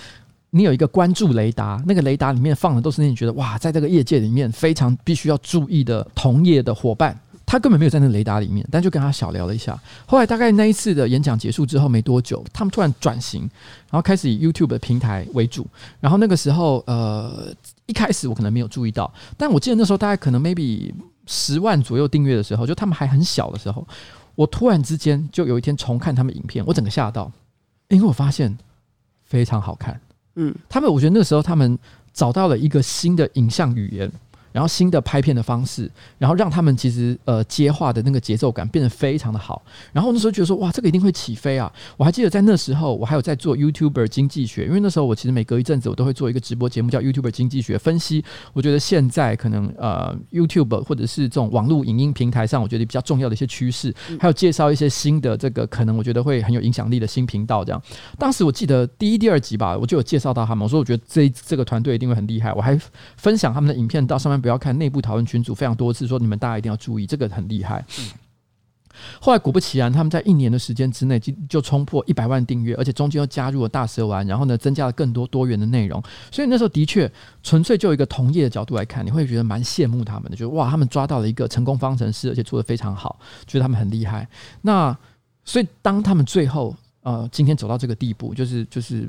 [0.51, 7.15] 你有一个关注雷达，那个雷达里面放的都是那你觉得哇，在这个业界里面非常必须要注意的同业的伙伴，
[7.49, 9.75] 他根本没有在那个雷达里面，但就跟他小聊了一下。
[10.05, 13.41] 后来大概那一次的演讲结束之后没多久，他们突然转型，
[13.89, 15.65] 然后开始以 YouTube 的平台为主。
[15.99, 17.51] 然后那个时候，呃，
[17.87, 20.93] 一开始我可能没有注意到，但我记得那时候大概可能 maybe
[21.25, 23.83] 十万左右订阅的时候，就他们还很小的时候，
[24.35, 27.31] 我突然之间就有一天重看他们影片，我整个吓到，
[27.87, 28.55] 因为我发现
[29.23, 29.99] 非常好看。
[30.35, 31.75] 嗯，他们我觉得那时候他们
[32.13, 34.11] 找到了一个新的影像语言。
[34.51, 39.61] 然后新的拍片的方式，然后让他们其实呃接话的那个节奏感变得非常的好。
[39.93, 41.71] 然后那时候觉得说哇，这个一定会起飞啊！
[41.97, 48.23] 我还记得在那时候，我还有在做 YouTuber 经济学，因为那时候我其实每隔一阵子我都会做一个直播节目，叫 YouTuber 经济学分析。
[48.53, 57.63] 我觉得现在可能呃 YouTube 或者是这种网络影音平台上，我觉得比较重要的一些趋势，还有介绍一些新的这个可能我觉得会很有影响力的新频道。
[57.63, 57.81] 这样，
[58.17, 62.79] 当时我记得第一、第二集吧，我就有介绍到他们，我说我觉得这这个团队一定会很厉害，我还
[63.17, 64.38] 分享他们的影片到上面。
[64.41, 67.83] 不要看内部讨论群组非常多次，说你们大家一定要注意，这个很厉害。
[69.21, 76.03] 后来果不其然，他们在一年的时间之内就就冲破一百万订阅，而且中间又加入了大蛇丸，然后呢增加了更多多元的内容。
[76.31, 77.09] 所以那时候的确
[77.41, 84.27] 纯粹就一个同业的角度来看，你会觉得蛮羡慕他们的，就是哇，他们抓到了一个成功方程式，而且做得非常好，觉得他们很厉害。
[84.63, 84.97] 那
[85.45, 89.07] 所以当他们最后呃今天走到这个地步，就是就是。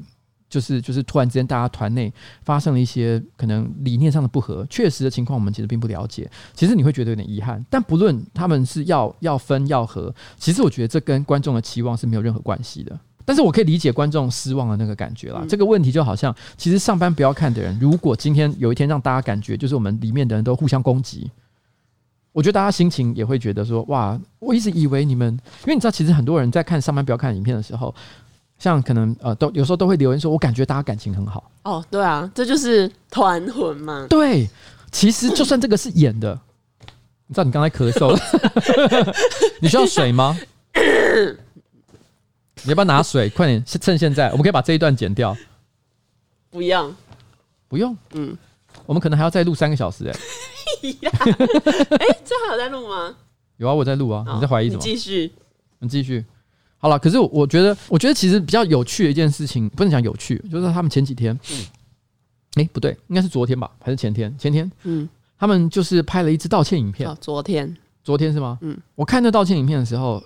[0.50, 6.28] 就是就是突然之间，大家团内发生了一些可能理念上的不合，确实的情况我们其实并不了解。
[6.52, 12.98] 其实你会觉得有点遗憾，但不论他们是要要分要合，其实我觉得这跟观众的期望是没有任何关系的。
[13.24, 15.38] 但是我可以理解观众失望的那个感觉啦。
[15.42, 21.30] 嗯、这个问题就好像，其实上班不要看的人，如果今天有一天让大家感觉就是我们里面的人都互相攻击，
[22.32, 27.94] 我觉得大家心情也会觉得说，哇，我一直以为你们，因为你知道，其实很多人在看上班不要看影片的时候。
[28.60, 31.50] 像可能呃，都有时候都会留言说，我感觉大家感情很好。
[31.64, 34.06] 哦，对啊，这就是团魂嘛。
[34.08, 34.48] 对，
[34.92, 36.38] 其实就算这个是演的，
[37.26, 38.20] 你知道你刚才咳嗽了，
[39.60, 40.38] 你需要水吗？
[42.62, 43.30] 你要不要拿水？
[43.30, 45.34] 快点，趁现在，我们可以把这一段剪掉。
[46.50, 46.94] 不用，
[47.66, 47.96] 不用。
[48.12, 48.36] 嗯，
[48.84, 50.18] 我们可能还要再录三个小时哎、欸。
[51.08, 53.16] 哎、欸，这还有在录吗？
[53.56, 54.22] 有啊，我在录啊。
[54.34, 54.82] 你在怀疑什么？
[54.82, 55.32] 继续，
[55.78, 56.22] 你继续。
[56.80, 61.58] 好了，可是我觉得，我觉得其实比较有趣的一件事情，不能讲有趣，就是他们前几天，嗯，
[62.54, 64.34] 哎、欸，不对，应该是昨天吧，还是前天？
[64.36, 67.08] 前天，嗯，他们就是拍了一支道歉影片。
[67.08, 68.58] 哦、昨天，昨天是吗？
[68.62, 70.20] 嗯，我看那道歉影片的时候。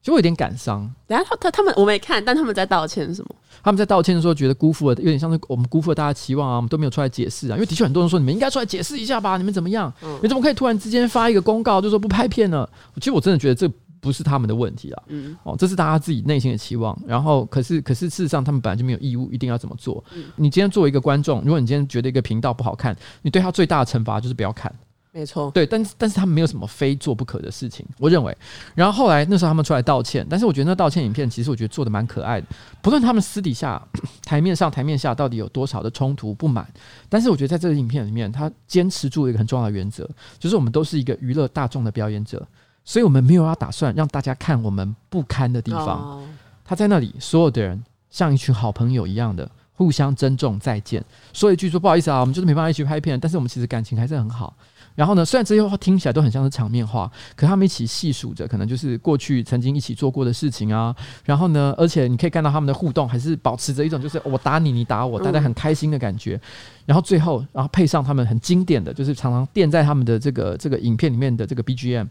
[0.00, 0.88] 就会有点感伤。
[1.08, 3.34] 等下他他他们我没看，但他们在道歉什么？
[3.62, 7.54] 他们在道歉的时候觉得辜负了，有点像是我们辜负了大家期望啊，我们都没有出来解释啊。
[7.56, 9.92] 因为的确很多人说你们应该出来解释一下吧，你们怎么样？
[10.02, 12.66] 嗯、你怎么可以突然之间发一个公告就说不拍片了？
[12.94, 13.68] 其实我真的觉得这
[14.00, 15.02] 不是他们的问题啊。
[15.08, 16.98] 嗯，哦，这是大家自己内心的期望。
[17.06, 20.02] 然后可是可是事实上他们本来就没有义务一定要怎么做。
[20.14, 24.72] 嗯、你今天作为一个观众，如果你今天觉得一个频道不好看，你对他最大的惩罚就是不要看。
[25.10, 28.36] 没错，对，但是但是他们没有什么非做不可的事情，我认为。
[28.74, 32.46] 然后后来那时候他们出来道歉，但是我觉得那道歉影片其实我觉得做的蛮可爱的。
[32.82, 33.82] 不论他们私底下
[34.22, 36.64] 台面上台面下到底有多少的冲突不满，
[37.08, 40.08] 但是我觉得在这个影片里面，他坚持住一个很重要的原则，
[40.38, 42.46] 就是我们都是一个娱乐大众的表演者，
[42.88, 46.26] 所以我们没有要打算让大家看我们不堪的地方。
[46.64, 54.56] 他在那里，所有的人像一群好朋友一样的互相珍重再见，说一句说不好意思啊，我们就是没办法一起拍片，但是我们其实感情还是很好。
[54.94, 60.96] 然后呢，虽然这些话听起来都很像是场面话，可他们一起细数着，可能就是过去曾经一起做过的事情啊。
[61.24, 66.40] 然后呢，而且你可以看到他们的互动还是保持着一种就是我打你，你打我，大家很开心的感觉。
[66.86, 72.08] 然后最后，然后配上他们很经典的就是常常垫在他们的这个这个影片里面的这个 BGM，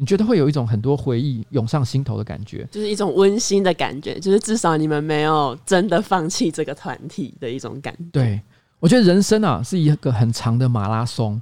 [0.00, 8.04] 你觉得会有一种很多回忆涌上心头的感觉，就是一种温馨的感觉，就是至少你们没有真的放弃这个团体的一种感觉。
[8.10, 8.40] 对，
[8.78, 11.38] 我觉得人生啊是一个很长的马拉松。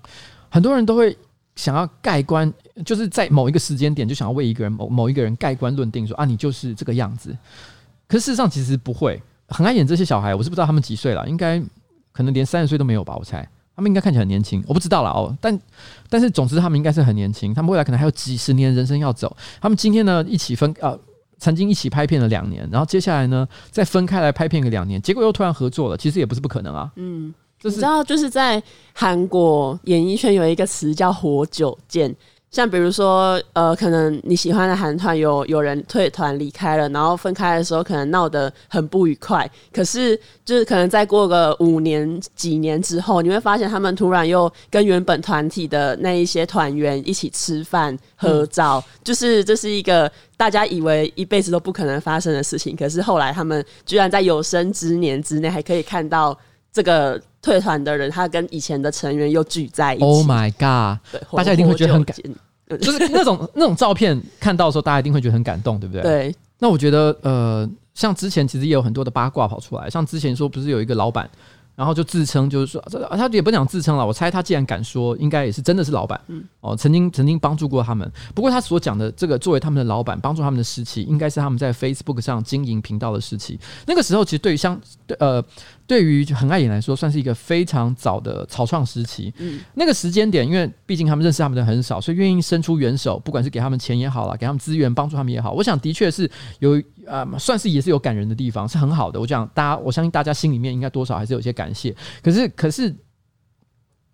[0.48, 1.16] 很多人都会
[1.54, 2.52] 想要盖棺，
[2.84, 7.32] 就是在某一个时间点就想要为一个人某某一个人盖棺论定说，说啊，你就是这个样子。
[8.08, 9.22] 可事实上其实不会。
[9.50, 11.58] 很爱演这些小孩，我是不知道他们几岁了，应该
[12.12, 13.16] 可能连三十岁都没有吧？
[13.16, 15.32] 我猜他们应该看起来很年轻，我不知道了哦。
[15.40, 15.56] 但
[16.10, 19.36] 但是总之他们应该是很年轻，他们未来可能还有几十年人生要走。
[19.60, 20.98] 他们今天呢一起分呃，
[21.38, 26.90] 曾经一起拍片了两年，然后接下来呢再分开来拍片个两年，结果又突然合作了，其实也不是不可能啊。
[26.96, 27.32] 嗯。
[27.60, 28.60] 就是你知道，就是在
[28.92, 32.14] 韩国演艺圈有一个词叫“活久见”。
[32.50, 39.48] 像比如说，呃，可能你喜欢的韩团有有人退团离开了，然后分开的时候可能闹得很不愉快。
[39.70, 48.82] 可是，就是可能再过个五年、几年之后，你会发现他们突然又跟原本团体的那一些团员一起吃饭、合照。
[48.84, 56.36] 嗯、 就是这是一个大家以为一辈子都不可能发生的事情，可是后来他们居然在有生之年之内还可以看到
[56.72, 57.20] 这个。
[57.40, 60.04] 退团的人，他跟以前的成员又聚在一起。
[60.04, 60.98] Oh my god！
[61.12, 62.16] 对，大家一定会觉得很感，
[62.80, 66.02] 就是那种那种照片看到的时候，大家一定会觉得很感动，对不对？
[66.02, 66.36] 对。
[66.58, 71.28] 那我觉得，呃，像之前其实也有很多的八卦跑出来，像之前说不是有一个老板。
[71.78, 72.82] 然后就自称，就是说，
[73.16, 74.04] 他也不讲自称了。
[74.04, 76.20] 我猜他既然敢说，应该也是真的是老板。
[76.26, 78.10] 嗯，哦，曾经曾经帮助过他们。
[78.34, 83.56] 不过他所讲的这个，作为他们的老板，帮助他们的时期，应该是他们在 Facebook 上经营频道的时期。
[83.86, 85.40] 那个时候，其实对于相对呃，
[85.86, 89.32] 对于很爱演来说，算是一个非常早的草创时期。
[89.38, 96.82] 嗯，那个时间点，因为毕竟他们认识他们的很少，所以愿意伸出援手，不管是给他们钱也好啦，给他们资源帮助他们也好，我想的确是有。
[97.08, 99.20] 啊、嗯，算是也是有感人的地方，是很好的。
[99.20, 101.94] 我讲，大家，我相信大家心里面应该多少还是有些感谢。
[102.22, 102.94] 可是，可是，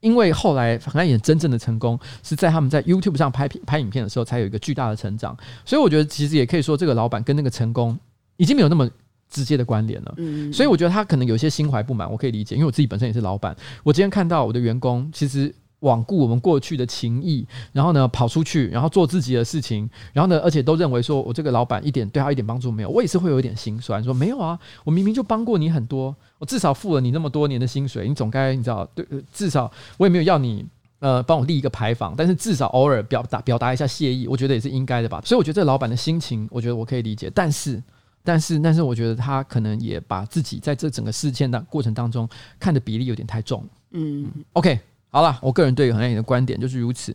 [0.01, 5.37] 因为后来很爱演真正的成功是在他们在 YouTube 上拍拍影片的时候，才有一个巨大的成长。
[5.65, 7.99] 所以，我觉得其实也可以说，这个老板跟那个成功
[8.37, 8.89] 已经没有那么
[9.29, 10.15] 直接的关联了。
[10.19, 13.57] 嗯，所以我觉得他可能有些心怀不满，我可以理解，因为我自己本身也是老板。
[13.83, 15.55] 我今天看到我的员工，其实。
[15.85, 30.65] 罔顾我们过去的情谊，然后呢，跑出去，然后做自己的事情，然后呢，而且都认为说我这个老板一点对他一点帮助没有，我也是会有一点心酸，说没有啊，我明明就帮过你很多，我至少付了你那么多年的薪水，你总该你知道，对，至少我也没有要你
[31.01, 35.21] 呃帮我立一个牌坊，但是至少偶尔表达表达一下谢意，我觉得也是应该的吧。
[35.25, 37.83] 所以我觉得这老板的心情，我觉得我可以理解，但是
[38.23, 42.27] 但是但是我觉得他可能也把自己在这整个事件的过程当中
[42.59, 44.81] 看的比例有点太重，嗯，OK。
[45.15, 47.15] 好了，我个人对于很爱演的观点就是如此。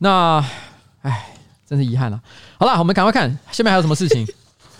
[0.00, 0.44] 那，
[1.00, 1.34] 唉，
[1.66, 2.20] 真是遗憾了。
[2.58, 4.26] 好了，我们赶快看下面还有什么事情？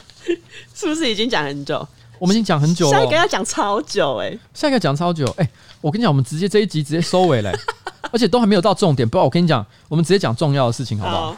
[0.75, 1.89] 是不是已经讲很久？
[2.19, 2.99] 我们已经讲很久了。
[2.99, 5.51] 下一个要讲超久哎、欸，下一个讲超久哎、欸。
[5.81, 7.59] 我跟你讲，我们直接这一集直接收尾嘞、欸，
[8.13, 9.09] 而且都还没有到重点。
[9.09, 11.27] 不然我跟你讲，我们直接讲重要的事情好不好？
[11.33, 11.37] 好，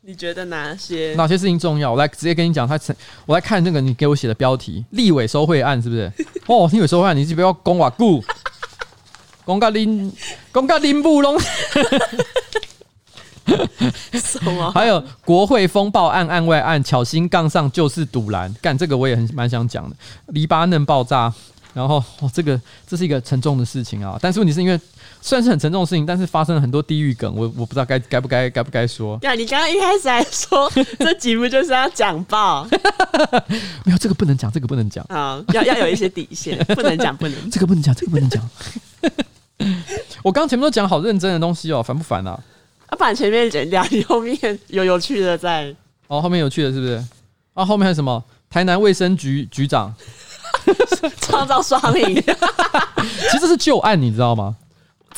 [0.00, 1.12] 你觉得哪些？
[1.14, 1.92] 哪些事情重要？
[1.92, 2.80] 我来直接跟你讲，他
[3.26, 6.10] 我来看那个你给我写的标题：立委收贿案是不是？
[6.48, 8.24] 哦，立委收贿案，你就不要攻瓦固。
[9.48, 10.12] 公告林，
[10.52, 11.40] 公告林布隆，
[14.12, 14.70] 什么？
[14.76, 18.54] 还有国会风暴案案外案，巧心杠上就是堵拦。
[18.60, 19.96] 干这个我也很蛮想讲的。
[20.26, 21.32] 黎巴嫩爆炸，
[21.72, 24.18] 然后哦，这个这是一个沉重的事情啊。
[24.20, 24.78] 但是问题是因为
[25.22, 29.18] 虽然是很沉重的事情，但是发生了很多地狱梗，我我不知道该该不该该不该说。
[29.22, 32.68] 呀，你刚刚一开始还说这集不就是要讲爆？
[33.86, 38.46] 没有这个不能讲，这个不能讲啊，要要有一些底线，不能讲，不能 这个不能讲，这个不能讲。
[40.22, 42.38] 我刚前面都讲好认真的东西哦，烦不烦啊？
[42.86, 44.36] 啊，把前面剪掉，你后面
[44.68, 45.74] 有有趣的在。
[46.06, 47.04] 哦，后面有趣的是不是？
[47.54, 48.22] 啊，后面还有什么？
[48.50, 49.94] 台南卫生局局长
[51.20, 52.14] 创造双赢，
[53.30, 54.56] 其实是旧案，你知道吗？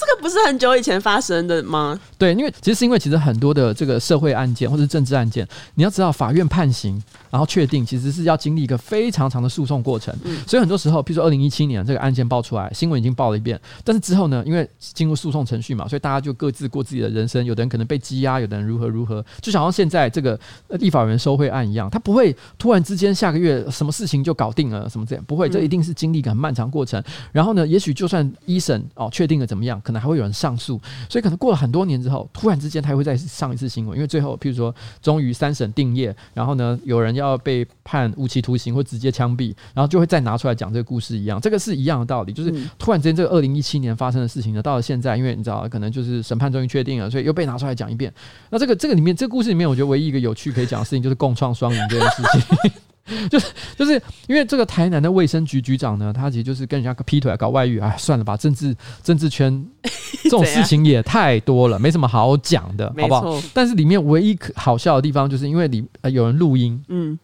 [0.01, 1.99] 这个不是很久以前发生的吗？
[2.17, 10.15] 对，因为其实是因为其实很多的这个社会案件或者是政治案件，你要知道法院判刑，然后确定，其实是要经历一个非常长的诉讼过程。
[10.25, 17.45] 嗯，所以很多时候，譬如说二零一七年这个案件爆出来，新闻已经报了一遍，但是之后呢，因为进入诉讼程序嘛，所以大家就各自过自己的人生。
[17.45, 27.03] 有的人可能被羁押，有的人如何如何，就像现在这个立法院收贿案一样，他不会突然之间下个月什么事情就搞定了什么这样，不会，这一定是经历一个很漫长过程。
[27.33, 30.81] 然后呢，也许就算一审哦确定了怎么样，可能还会有人上诉。
[31.09, 34.73] 所以可能过了很多年之后，突然之间他会再上一次新闻，因为最后譬如说
[35.03, 48.13] 终于三审定谳，然后呢有人要被判无期徒刑或直接枪毙，然后就会再拿出来讲这个故事一样，这个是一样的道理，就是突然之间这个二零一七年发生的事情呢，到了现在，因为你知道可能就是审判终于确定了，所以又被拿出来讲一遍。
[48.51, 52.73] 那这个这个里面这个故事里面，我觉得唯一一个有趣可以讲的事情就是共创双赢这件事情。
[53.31, 53.47] 就是
[53.77, 59.65] 就是因为这个台南的卫生局局长呢，他其实就是跟人家劈腿搞外遇，哎，算了吧，政治政治圈
[60.25, 63.43] 这种事情也太多了，没什么好讲的，好不好？
[63.53, 67.19] 但是里面唯一可好笑的地方，就是因为里呃有人录音，嗯，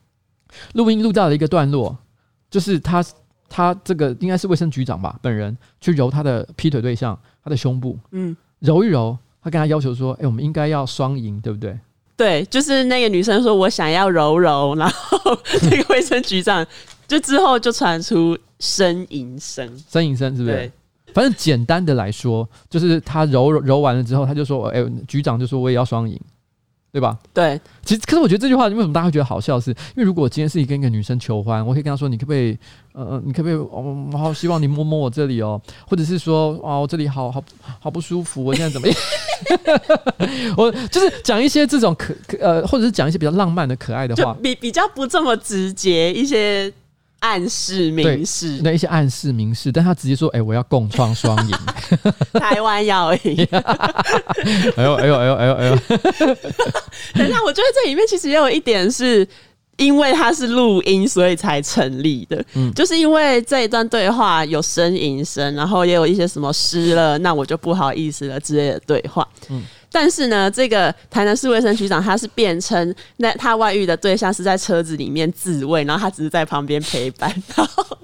[0.75, 1.97] 录音录到了一个段落，
[2.51, 3.05] 就是他
[3.49, 11.79] 他这个应该是卫生局长吧，本人去揉他的劈腿对象他的胸部，嗯，揉一揉，他跟他要求说，哎，我们应该要双赢，对不对？
[12.17, 15.19] 对，就是那个女生说：“我想要揉揉。”然后
[15.71, 16.67] 那个卫生局长
[17.07, 20.71] 就之后就传出呻吟声，呻吟声是不是？
[21.13, 26.19] 反正简单的来说，就是他揉揉完了之后，他就说：“哎，局长就说我也要双赢。”
[26.93, 27.19] 对吧？
[27.35, 29.67] 对，其实可是我觉得这句话为什么大家会觉得好笑是？
[29.67, 32.57] 是因为如果今天是你跟一个女生求欢，我可以跟她说：“你可不可以？
[32.93, 33.55] 呃，你可不可以？
[33.55, 37.43] 我好希望你摸摸我这里哦， 或者是说，哦，我这里好好
[37.79, 38.97] 好不舒服，我现在怎么样？”
[40.57, 46.73] 我就是讲一些这种可可呃，或者是讲一些比较浪漫的、可爱的话，比比较不这么直接一些。
[47.21, 51.55] 暗示明示，那一些暗示明示，但他直接说：“哎、欸，我要共创双赢，
[52.39, 53.49] 台湾要赢。
[54.77, 55.77] ”哎呦哎呦哎呦哎呦哎呦！
[57.15, 59.27] 等一下，我觉得这里面其实也有一点是
[59.79, 62.45] 因为它是录音，所以才成立的。
[62.55, 69.27] 嗯，就是因为这一段对话有呻吟声，然后也有一些什么湿了，那我就不好意思了之类的对话。
[69.49, 69.65] 嗯。
[69.99, 77.35] 但是呢，这个台南市卫生局长他是辩称，那他外遇的对象是在车子里面自慰，然后他只是在旁边陪伴。
[77.57, 77.99] 然后，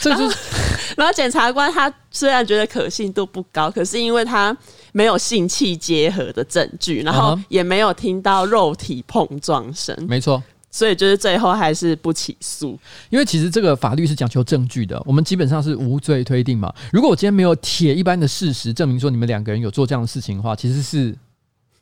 [0.00, 0.36] 这就是，
[0.96, 4.56] 然后检察官他虽然觉得可信度不高，可是因为他
[4.92, 12.78] 没有性器结合的证据，然后也没有听到肉体碰撞声，没错，所以就是最后还是不起诉。
[13.10, 16.72] 因为其实这个法律是讲求证据的，我们基本上是无罪推定嘛。
[16.90, 21.14] 如果我今天没有铁一般的事实证明说你们两个人有做这样的事情的话，其实是。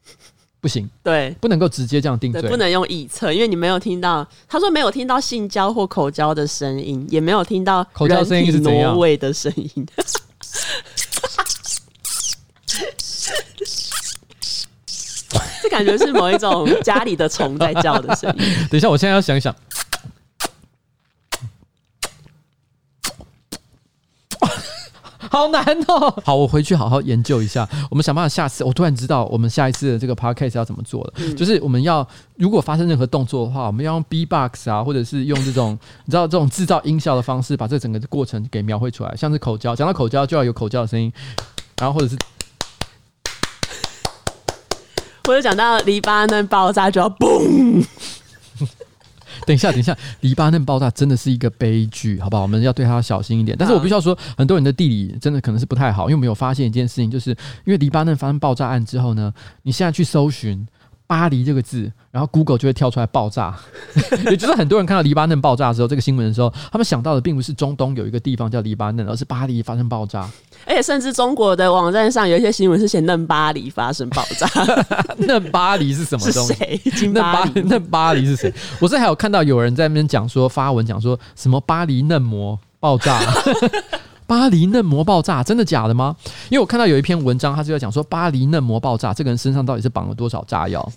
[0.60, 9.70] 不行，对，不能够直接这样定罪，不能用臆测，因为你没有听到，他说没有听到性交或口交的声音，也没有听到口交声音是挪位的声音。
[15.62, 18.44] 这感觉是某一种家里的虫在叫的声音。
[18.70, 19.54] 等一下，我现在要想一想。
[25.34, 26.14] 好难哦！
[26.24, 27.68] 好，我回去好好研究一下。
[27.90, 28.62] 我们想办法下次。
[28.62, 31.12] 我突然知道，我们下一次的这个 podcast 要怎么做了。
[31.16, 39.12] 嗯、就是我们要如果发生任何动作的话，我们要用 B-box 啊，或者是用这种 你知道这种制造音效的方式，把这整个过程给描绘出来。
[39.16, 41.12] 像是口交，讲到口交就要有口交的声音，
[41.80, 42.16] 然后或者是，
[45.24, 47.84] 或者讲到黎巴嫩爆炸就要嘣。
[49.46, 52.42] 等一下，等一下，黎巴嫩爆炸真的是一个悲剧，好不好？
[52.42, 53.56] 我们要对它小心一点。
[53.58, 57.30] 但是我必须要说，很多人的地理真的可能是不太好，因为我们有发现一件事情，就是
[57.64, 60.66] 因为黎巴嫩发生爆炸案之后呢，你现在去搜寻。
[61.06, 63.54] 巴黎这个字，然后 Google 就会跳出来爆炸，
[64.30, 70.28] 也就是很多人看到黎巴嫩爆炸的时候，这个新闻的时候，他们想到的并不是中东有一个地方叫黎巴嫩，而是巴黎发生爆炸。
[70.66, 74.48] 而且甚至中国的网站上有一些新闻是写嫩巴黎发生爆炸。
[75.18, 77.06] 嫩巴黎是什么东西？
[77.08, 77.60] 嫩巴黎？
[77.60, 78.52] 嫩巴黎是谁？
[78.80, 83.20] 我是还有看到有人在那边讲说发文讲说什么巴黎嫩模爆炸。
[84.26, 86.16] 巴黎嫩模爆炸，真的假的吗？
[86.50, 90.90] 因为我看到有一篇文章，他就在讲说巴黎嫩模爆炸，这个人身上到底是绑了多少炸药？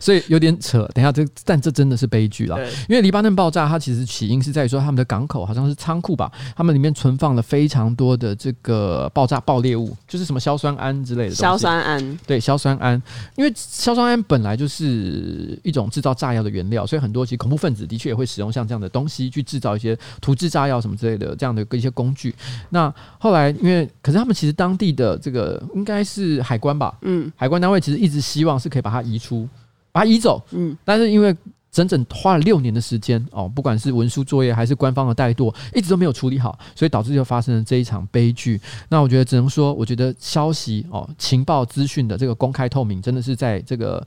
[0.00, 2.58] 所以有点扯，等一下这但这真的是悲剧了，
[2.88, 11.34] 因为黎巴嫩爆炸它其实起因是在于说他们的港口好像是仓库吧，他们里面存放了非常多的这个爆炸爆裂物，就是什么硝酸铵之类的。
[11.34, 13.00] 硝酸铵，对，硝酸铵，
[13.36, 22.34] 因为硝酸铵本来就是一种制造炸药的原料，所以很多其实恐怖分子的确也会使用像这样的东西去制造一些土制炸药什么之类的这样的一些工具。
[22.70, 29.48] 那后来因为可是他们其实当地的这个应该是海关吧，嗯，海关单位其实一直希望是可以把它移出。
[29.96, 31.34] 把它移走，嗯，但是因为
[31.72, 38.60] 整整花了六年的时间哦，不管是文书作业还是官方的怠惰，一直都没有处理好，所以导致就发生了这一场悲剧。
[38.90, 44.06] 那我觉得只能说，我觉得消息哦，情报资讯的这个公开透明，真的是在这个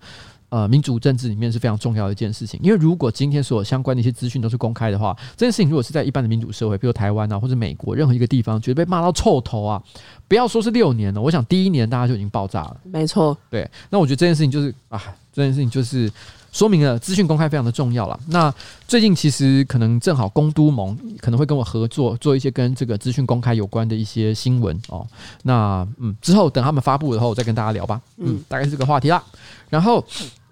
[0.50, 2.60] 呃民主政治里面是非常重要的一件事情。
[2.62, 9.82] 因为如果今天所有相关的一些资讯都是公开的话，这件事情如果是在一般的民主社会，比如台湾啊或者美国任何一个地方，觉得被骂到臭头啊，
[10.28, 12.78] 不要说是六年了，我想第一年大家就已经爆炸了。
[12.84, 13.70] 没错，对。
[13.90, 15.02] 那我觉得这件事情就是啊。
[15.40, 16.12] 这件事情就是
[16.52, 18.20] 说明了资讯公开非常的重要了。
[18.28, 18.54] 那
[18.88, 25.06] 最近其实可能正好公都盟可能会跟我合作做一些跟这个资讯公开有关的一些新闻哦。
[25.44, 28.02] 那嗯，之后等他们发布以后再跟大家聊吧。
[28.18, 29.24] 嗯，大概是这个话题啦。
[29.70, 30.04] 然后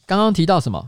[0.05, 0.83] 刚刚提到什么？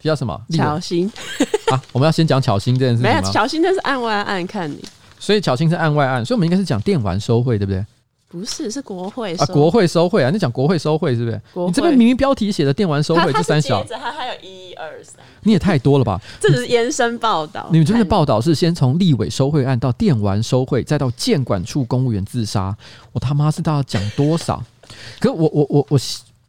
[0.00, 0.40] 提到什么？
[0.50, 1.10] 巧心
[1.70, 1.82] 啊？
[1.92, 3.10] 我们要先讲巧心这件事情？
[3.10, 4.82] 没有，巧心那是案外案，看你。
[5.18, 7.84] 所以巧心是案外案，所以我们应该是讲电玩收贿，对不对？
[8.30, 10.30] 不是，是国会啊，国会收贿啊！
[10.30, 11.42] 你讲国会收贿是不是？
[11.66, 16.20] 你这边明明标题写的电玩收贿这三小，它还有一二三，你也太多了吧？
[16.38, 17.68] 这只是延伸报道。
[17.72, 22.76] 你们这边的报道是先从立委收贿案到电玩收贿，再到建管处公务员自杀，
[23.12, 24.62] 我他妈是到底讲多少？
[25.18, 25.98] 可是我我我我。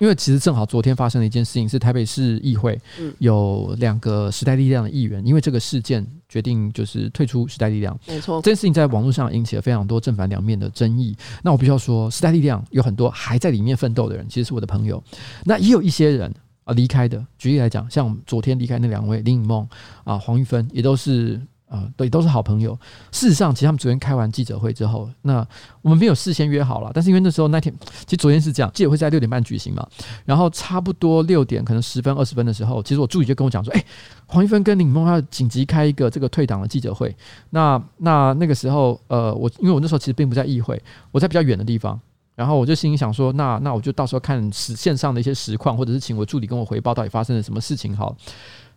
[0.02, 2.80] 我因为其实正好昨天发生了一件事情，是台北市议会
[3.20, 7.98] 有两个时代力量的议员，因为这个事件决定就是退出时代力量。
[8.08, 11.16] 没错，这件事情在网络上引起了非常多正反两面的争议。
[11.44, 15.02] 那我必须要说，时代力量有很多还在里面奋斗的人，其实是我的朋友。
[15.46, 16.34] 那也有一些人
[16.64, 19.68] 啊离开的，举例来讲，像昨天离开那两位林颖梦
[20.04, 21.40] 啊、黄玉芬，也都是。
[21.72, 22.78] 啊，对，都是好朋友。
[23.14, 25.48] 事实上，其实他们昨天开完记者会之后，那
[25.82, 27.74] 我们没有事先约好了，但是因为那时候那天，
[28.06, 29.88] 其实昨天是这样，记者会在六点半举行嘛，
[30.26, 33.82] 然后差不多六点可能十分二十分的时候，其实我助理就跟我讲说，哎，
[34.26, 37.16] 黄玉芬跟林梦要紧急开一个这个退党的记者会。
[37.52, 40.78] 那那那个时候，呃，我因为我那时候其实并不在议会，
[41.12, 41.98] 我在比较远的地方，
[42.36, 48.14] 然后我就心里想说，那那我就到时候看实线上的一些实况，或者是请我助理跟我回报到底发生了什么事情好。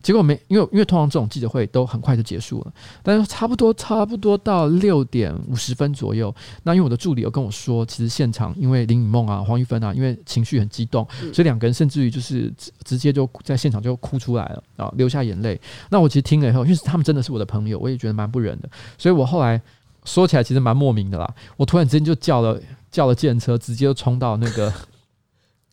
[0.04, 6.32] 结果没，因为因为通常这种记者会都很快就结束了，但是差不多差不多到六点五十分左右，
[6.62, 15.58] 那因为我的助理有跟我说，其实现场因为林雨梦啊、黄玉芬啊，因为情绪很激动，所以两个人甚至于就是直直接就在现场就哭出来了啊，流下眼泪。
[15.88, 19.58] 那我其实听了以后，因为他们真的是我的朋友，我也觉得蛮不忍的，所以我后来
[20.04, 24.70] 说起来其实蛮莫名的啦，我突然之间就叫了叫了计程车，直接就冲到那个。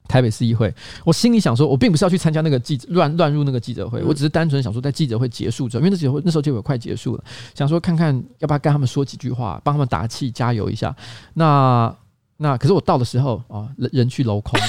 [0.07, 0.73] 台北市议会，
[1.05, 7.23] 我心里想说，我并不是要去参加那个记者乱乱入那个记者会，我只是单纯想说，在记者会结束之后，因为那记者会那时候就有快结束了，
[7.55, 10.93] 想说看看要不要跟他们说几句话，帮他们打气加油一下。
[11.35, 11.95] 那
[12.37, 14.59] 那可是我到的时候啊，人人去楼空，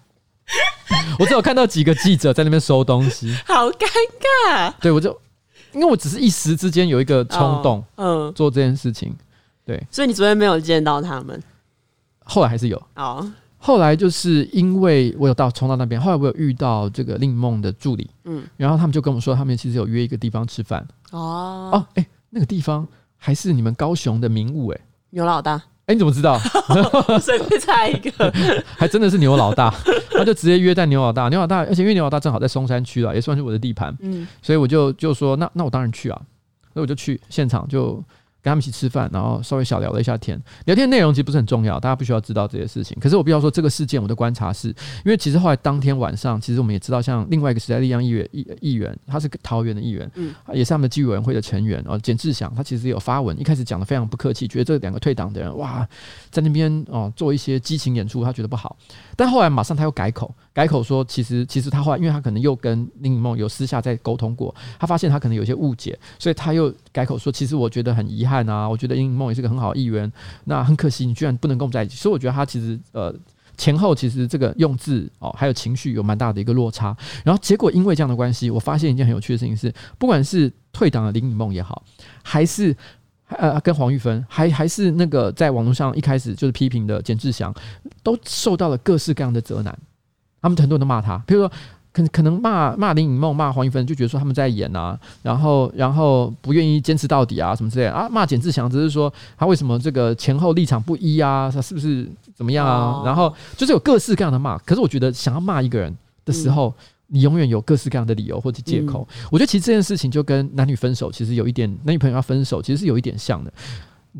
[1.20, 3.86] 我只有看到几个记者在那边收东西，好尴
[4.48, 4.72] 尬。
[4.80, 5.16] 对，我就
[5.72, 9.14] 因为我只是一时之间有一个冲动，嗯，做这件事情。
[9.64, 11.40] 对，所以你昨天没有见到他们，
[12.24, 13.30] 后来还是有哦。
[13.62, 20.80] 后来就是因为我有到冲到那边，后来我有遇到这个令梦的助理，嗯，然后他们就跟我说，他们其实有约一个地方吃饭。
[21.10, 21.68] 哦。
[21.74, 22.88] 哦，哎、欸，那个地方
[23.18, 24.80] 还是你们高雄的名物，哎，
[25.10, 26.38] 牛老大，哎、欸，你怎么知道？
[27.20, 28.32] 随便猜一个，
[28.78, 29.70] 还真的是牛老大，
[30.10, 36.18] 他就直接约在牛老大，牛老大，而且因为牛老大正好在松山区了，也算是我的地盘，嗯，所以我就就说，那那我当然去啊，
[36.72, 38.02] 所以我就去现场就。
[38.42, 40.40] 跟他们一起吃饭，然后稍微小聊了一下天。
[40.66, 42.96] 聊天内容其实不是很重要，大家不需要知道这些事情。
[43.00, 44.74] 可是我必须要说，这个事件我的观察是，因
[45.06, 51.98] 为其实后来当天晚上，其实我们也知道，像另外一个时代力量议员议议员，他是桃园的议员，嗯，也是他们的纪委员会的成员哦。
[51.98, 55.86] 简志祥他其实有发文，一开始讲的非常不客气，觉得这两个退党的人哇，
[56.30, 58.76] 在那边哦做一些激情演出，他觉得不好。
[59.16, 70.10] 但后来马上他又改口，改口说，其实其实他后来，因为他可能又跟林颖梦有私下在沟通过，他发现他可能有些误解，所以他又改口说，其实我觉得很遗憾啊，我觉得林颖梦也是个很好的议员，
[70.44, 71.96] 那很可惜你居然不能跟我们在一起。
[71.96, 73.14] 所以我觉得他其实呃
[73.56, 76.96] 前后其实这个用字哦还有情绪有蛮大的一个落差。
[77.24, 81.82] 然后结果因为这样的关系，我发现一件很有趣的事情是，不管是退党的林颖梦也好，
[82.22, 82.76] 还是。
[83.38, 87.54] 呃，跟黄玉芬还还是那个在网络上一开始就是批评的简志祥，
[88.02, 89.78] 都受到了各式各样的责难。
[90.40, 91.52] 他们很多人都骂他，比如说
[91.92, 98.08] 可可能骂骂林颖梦、骂黄一芬，就觉得说他们在演啊，然后然后不愿意坚持到底啊，什么之类的啊。
[98.08, 103.00] 骂简志祥只是说他为什么这个前后立场不一啊，他是不是怎么样啊？
[103.00, 104.56] 哦、然后就是有各式各样的骂。
[104.58, 105.92] 可是我觉得想要骂一个人
[106.24, 109.06] 的时候，嗯、你永远有各式各样的理由或者借口。
[109.10, 113.52] 嗯、我觉得其实这件事情就跟男女分手其实有一点，男女朋友要分手其实是有一点像的。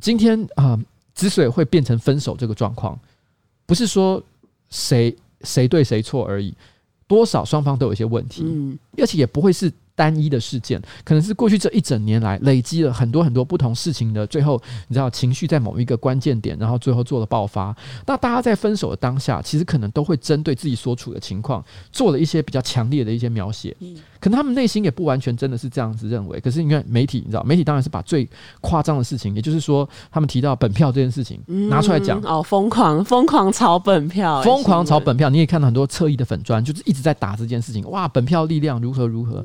[0.00, 0.80] 今天啊、呃，
[1.14, 2.98] 之所以会变成分手这个状况，
[3.64, 4.20] 不是说
[4.70, 6.54] 谁谁对谁错而已。
[7.06, 17.76] 多少双方都有一些问题，嗯，而且也不会是单一的事件，可能是过去这一整年来累积了很多很多不同事情的最后，你知道情绪在某一个关键点，然后最后做了爆发。
[18.06, 23.76] 那大家在分手的当下，其实可能都会针对自己所处的情况做了一些比较强烈的一些描写。
[23.80, 28.28] 嗯可能他们内心也不完全真的是这样子认为，可是你看媒体，你知道，媒体当然是把最
[28.60, 31.40] 夸张的事情，也就是说，他们提到本票这件事情
[31.70, 39.42] 拿出来讲、嗯，哦，疯狂疯狂炒本票，疯狂炒本票，你也看到很多侧翼的粉砖，就是一直在打这件事情，哇，本票力量如何如何。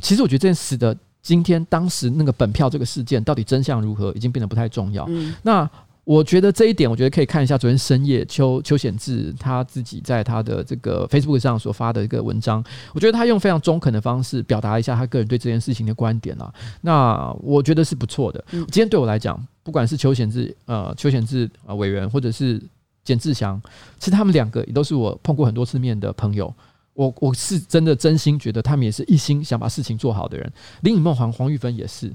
[0.00, 5.04] 其实我觉得这件事的今天当时那个本票这个事件到底真相如何，已经变得不太重要。
[5.08, 5.68] 嗯、那。
[6.08, 12.64] 我觉得这一点，我觉得可以看一下昨天深夜邱邱显志他自己在他的这个 Facebook 上所发的一个文章。
[12.94, 16.50] 我觉得他用非常中肯的方式表达一下他个人对这件事情的观点啊。
[16.80, 18.42] 那我觉得是不错的。
[18.50, 22.58] 今天对我来讲，不管是邱显志呃邱显志啊委员，或者是
[23.04, 23.60] 简志祥，
[23.98, 26.50] 其实他们两个也都是我碰过很多次面的朋友。
[26.98, 30.52] 我我是真的真心觉得他们也是一心想把事情做好的人。
[30.80, 32.12] 林颖梦、黄黄玉芬也是。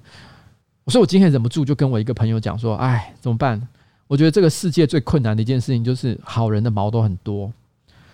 [0.87, 3.65] 所以我今天忍不住就跟我一个朋友讲说：“哎，怎么办？”
[4.07, 7.49] 我觉得这个世界最困难的一件事情就是好人的毛都很多，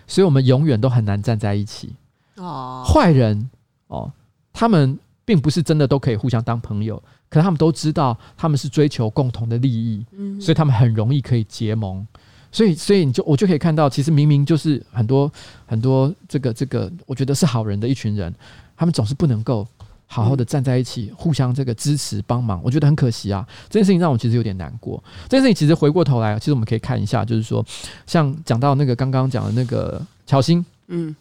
[0.06, 1.92] 所以我们永远都很难站在一起。
[2.36, 3.50] 哦，坏人
[3.88, 4.12] 哦，
[4.52, 12.06] 他们并不是真的都可以互相当朋友，可他们都知道他们是追求共同的利益，嗯，所以他们很容易可以结盟。
[12.52, 15.30] 所以，所以你就我就可以看到，其实明明就是很多
[15.66, 18.34] 很多这个这个，我觉得是好人的一群人，
[18.76, 19.66] 他们总是不能够。
[20.12, 23.46] 好好的站在一起，互相这个支持帮忙，我觉得很可惜啊。
[23.68, 25.00] 这件事情让我其实有点难过。
[25.28, 27.64] 这件事情其实回过头来，其实我们可以看一下，就是说，
[28.08, 31.14] 像讲到那个刚刚讲的那个乔欣，嗯，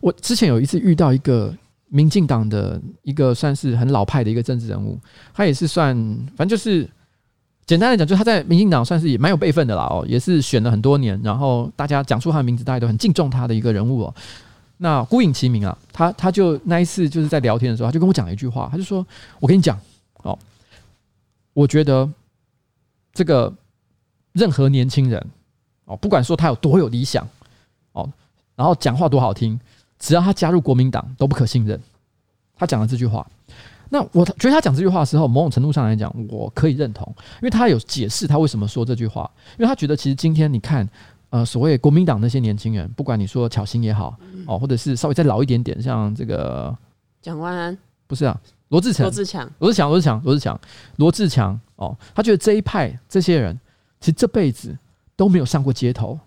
[0.00, 1.54] 我之前有一次遇到一个
[1.90, 4.98] 民进党的一个算是很老派的一个政治人物，
[5.32, 5.94] 他也是算，
[6.36, 6.90] 反正就是
[7.64, 14.14] 简单来讲，就他在民进党算是也蛮有辈分的啦哦，也是选了很多年，然后大家讲出他的名字，大家都很敬重他的一个人物哦。
[14.78, 19.06] 那孤影其名啊，他他就那一次就是在聊天的时候，他就跟我讲了一句话，他就说
[19.38, 19.78] ：“我跟你讲
[20.24, 20.36] 哦，
[21.54, 22.08] 我觉得
[23.14, 23.52] 这个
[24.32, 25.24] 任何年轻人
[25.84, 27.26] 哦，不管说他有多有理想
[27.92, 28.10] 哦，
[28.56, 29.58] 然后讲话多好听，
[30.00, 31.80] 只要他加入国民党都不可信任。”
[32.54, 33.26] 他讲了这句话，
[33.92, 40.88] 那我觉得他讲这句话的时候，某种程度上来讲，我可以认同，因为他有解释他为什么说这句话，因为他觉得其实今天你看。
[41.32, 44.14] 呃，所谓国民党那些年轻人，不管你说巧芯也好，
[44.46, 46.76] 哦，或者是稍微再老一点点，像这个
[47.22, 48.38] 蒋万安，不是啊，
[48.68, 50.60] 罗志强，罗志强，罗志强，罗志强，罗志强，
[50.96, 53.58] 罗志强，哦，他觉得这一派这些人，
[53.98, 54.76] 其实这辈子
[55.16, 56.20] 都没有上过街头，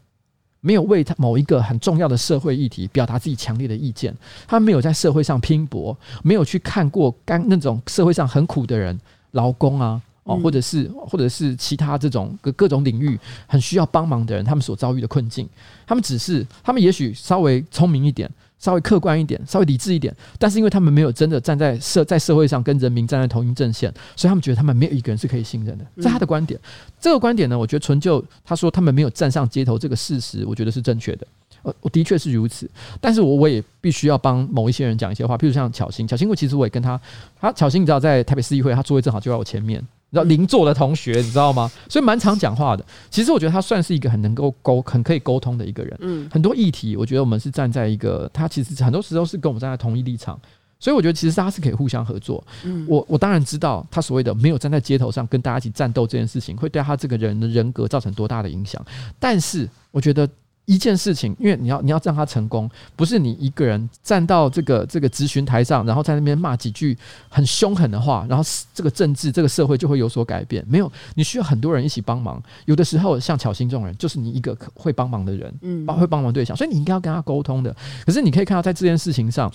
[0.65, 4.11] 没有为他某一个很重要的社会议题表达自己强烈的意见，
[4.47, 8.99] 他没有在社会上拼搏，没有去看过干那种社会上很苦的人，
[9.31, 10.01] 劳工啊。
[10.23, 15.47] 哦，或者是或者是其他这种各各种领域很需要帮忙的人，他们所遭遇的困境，
[15.85, 18.27] 他们只是他们也许稍微聪明一点，
[18.59, 25.85] 稍微客观一点，稍微理智一点，但是因为他们没有真的站在社在社会上跟人民站在同一阵线，所以他们觉得他们没有一个人是可以信任的。
[25.97, 26.59] 这是他的观点，
[26.99, 31.27] 这个观点呢，我觉得纯就他说他们没有站上街头这个事实，我觉得是正确的。
[31.61, 32.69] 呃，我的确是如此，
[33.01, 36.99] 但是我我也必须要帮某一些人讲一些话，譬如像巧心，巧心，我其实我也跟他，
[37.39, 39.83] 他巧心，你知道在台北市议会，他座位正好就在我前面。
[40.11, 41.69] 然后邻座的同学，你知道吗？
[41.89, 42.85] 所以蛮常讲话的。
[43.09, 45.97] 其实我觉得他算是一个很能够沟、很可以沟通的一个人。
[46.01, 50.39] 嗯，很多议题，我觉得我们是站在一个他其实很多时候是跟我们站在同一立场。
[50.79, 52.43] 所以我觉得其实大家是可以互相合作。
[52.63, 58.83] 嗯，我我当然知道他所谓的没有站在街头上跟大家一起战斗这件事情，会对他这个人的人格造成多大的影响。
[59.19, 60.27] 但是我觉得。
[60.65, 66.97] 一件事情，因为你要你要让他成功，不是你一个人站到这个这个咨询台上，然后在那边骂几句
[67.29, 68.43] 很凶狠的话，然后
[68.73, 70.65] 这个政治这个社会就会有所改变。
[70.67, 72.41] 没有，你需要很多人一起帮忙。
[72.65, 77.75] 有的时候像巧心这种人，就是你一个会帮忙的人，嗯，会帮忙对象，所以你应该要跟他沟通的。
[78.05, 79.51] 可是你可以看到，在这件事情上，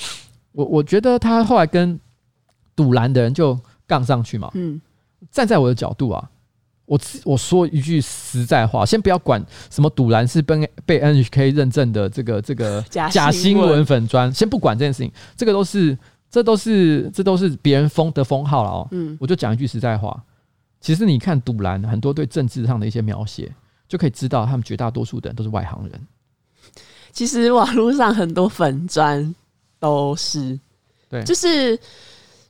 [0.52, 1.98] 我我觉得他后来跟
[2.76, 4.80] 堵拦的人就杠上去嘛，嗯，
[5.32, 6.30] 站在我的角度啊。
[6.91, 15.97] 我我说一句实在话，先不要管什么赌蓝是被被 NHK 认证的这个这个假新闻粉砖，先不管这件事情，这个都是
[16.28, 18.88] 这都是这都是别人封的封号了哦。
[18.91, 20.20] 嗯，我就讲一句实在话，
[20.80, 23.49] 其实你看赌蓝很多对政治上的一些描写，
[23.88, 26.07] 就可以知道他们绝大多数的人都是外行人。
[27.12, 29.32] 其实网络上很多粉砖
[29.78, 30.59] 都是，
[31.09, 31.78] 对，就是，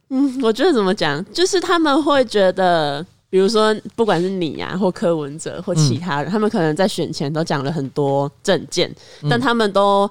[0.09, 8.94] 嗯，我觉得怎么讲，就是他们会觉得，比如说，不管是你啊，或柯文哲，或其他人，嗯、他们可能在选前都讲了很多政见，
[9.30, 10.10] 但他们都。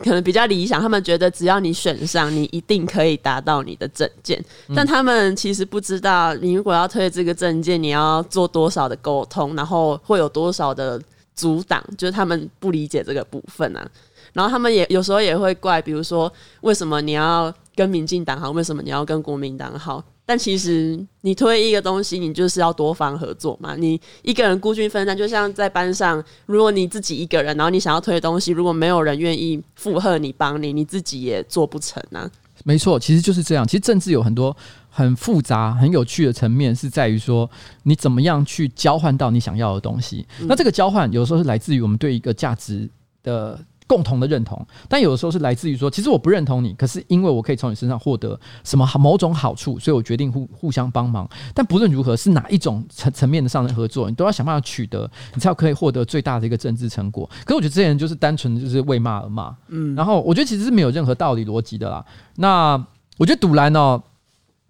[0.00, 4.40] 可能比较理想，他们觉得只要你选上，你一定可以达到你的政见。
[4.72, 11.02] 但他们其实不知道，你如果要推这个政见，你要做多少的沟通，然后会有多少的
[11.34, 13.84] 阻挡，就是他们不理解这个部分啊。
[14.32, 20.00] 然后他们也有时候也会怪，比如说为什么你要跟民进党好，为什么你要跟国民党好？
[20.28, 23.74] 但其实你推一个东西，你就是要多方合作嘛。
[23.74, 32.30] 你一个人孤军奋战，就像在班上，如果你自己一个人，然后你想要推的东西，如果没有人愿意附和你、帮你，你自己也做不成啊。
[32.62, 33.66] 没错，其实就是这样。
[33.66, 34.54] 其实政治有很多
[34.90, 37.50] 很复杂、很有趣的层面，是在于说
[37.84, 40.26] 你怎么样去交换到你想要的东西。
[40.40, 42.86] 嗯、那这个交换有时候是来自于我们对一个价值
[43.22, 43.58] 的。
[43.88, 51.28] 共同的认同，但有的时候是来自于说，其实我不认同你，可是因为我可以从你身上获得什么某种好处，所以我决定互互相帮忙。
[51.54, 57.28] 但不论如何，是哪一种层层面的上的合作，你都要想办法取得，你才可以获得最大的一个政治成果。
[57.44, 62.04] 可是我觉得这些人就是单纯的就是为骂而骂，嗯，然后我觉得其实是没有任何道理逻辑的啦。
[62.36, 62.74] 那
[63.16, 64.02] 我觉得赌蓝哦。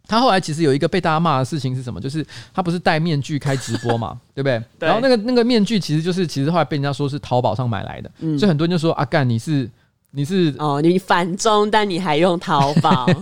[0.08, 2.00] 他后来其实有一个被大家骂的事情是什么？
[2.00, 4.60] 就是他不是戴面具开直播嘛， 对不对？
[4.88, 9.68] 然后那个那个面具其实就是其实后来被人家说是淘宝上买来的，嗯、所以很多人就说阿干你是
[10.12, 13.06] 你是哦，你反中，但你还用淘宝？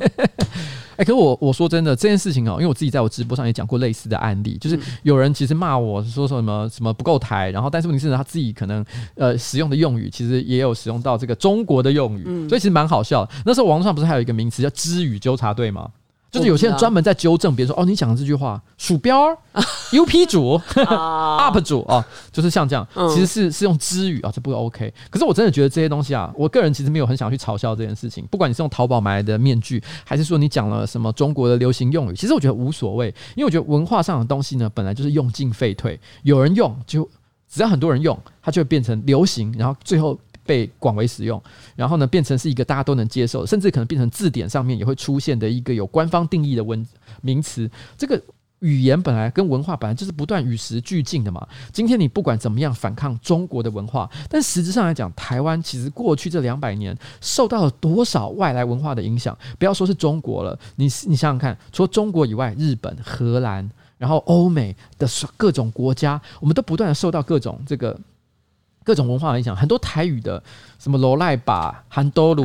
[0.96, 8.82] 哎、欸，可是我我说真的这件事情哦，因为我自己在我直播上也讲过类似的案例，就是有人其实骂我说什么什么不够台，然后但是问题是他自己可能
[9.14, 13.32] 呃使用的用语其实也有使用到这个中国的用语，嗯、所以其实蛮好笑的。
[13.44, 15.90] 那时候网络上不是还有一个名词叫“知语纠察队”吗？
[16.36, 19.28] 就是有些人专门在纠正别人说哦，你讲的这句话，鼠标
[19.90, 24.92] UP 主 UP 主啊， 就是像这样，其实是是用支语啊，这不 OK。
[25.10, 28.26] 可是我真的觉得这些东西啊，我个人其实没有很想去嘲笑这件事情。
[28.30, 37.08] 不管你是用淘宝买来的面具，还是说你讲了什么中国的流行用语，其实我觉得无所谓，因为我觉得文化上的东西呢，本来就是用进废退，有人用就
[37.48, 40.18] 只要很多人用，它就会变成流行，然后最后。
[40.46, 41.42] 被广为使用，
[41.74, 46.86] 然后呢，变成是一个大家都能接受，甚至可能变成字典上面也会出现的一个有官方定义的文
[47.20, 47.68] 名词。
[47.98, 48.20] 这个
[48.60, 51.46] 语言本来跟文化本来就是不断与时俱进的嘛。
[51.72, 59.36] 今天你不管怎么样反抗中国的文化，但实质上来讲，台湾其实过去这两百年受到了多少外来文化的影响？
[59.58, 63.68] 不要说是中国了，你你想想看，除了中国以外，日本、荷兰，
[63.98, 67.98] 然后欧美的各种国家，我们都不断的受到各种这个。
[68.86, 70.40] 各种文化的影响，很多台语的
[70.78, 72.44] 什么罗赖吧、韩多鲁，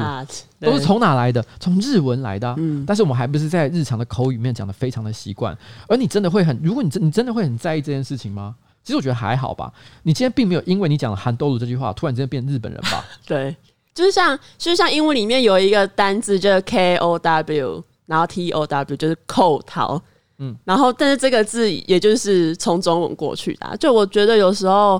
[0.59, 1.45] 都是从哪来的？
[1.59, 2.55] 从日文来的、啊。
[2.57, 5.55] 嗯，但是我们还不是在日常的口语里面讲的非常的习惯。
[5.87, 8.55] 而你真的会很，如果你真你真的会很在意这件事情吗？
[8.83, 9.71] 其实我觉得还好吧。
[10.01, 13.05] 你今天并没有因为你讲了韩多鲁这句话，突然之间变日本人吧？
[13.27, 13.55] 对，
[13.93, 20.01] 就是像就是像英文里面有一个单字就是 K O W，然后 T O W 就是扣逃。
[20.39, 23.75] 嗯，然后但是这个字也就是从中文过去的、啊。
[23.75, 24.99] 就我觉得有时候。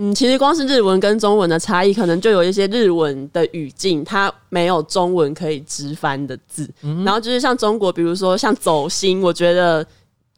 [0.00, 6.70] 嗯，其实光是日文跟中文的差异，可能就有一些日文的语境，它没有中文可以直翻的字。
[6.82, 9.84] 嗯、然后就是像中国，比如说像“走心”，我觉得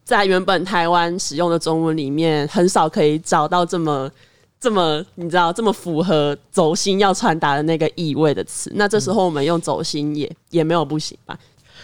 [0.02, 4.10] 在原本台湾使用的中文里面，很少可以找到这么
[4.58, 8.72] 这么你知道这么符合“走心”要传达的那个意味的词。
[8.74, 11.38] 那这时候我们用“走心”也也没有不行吧。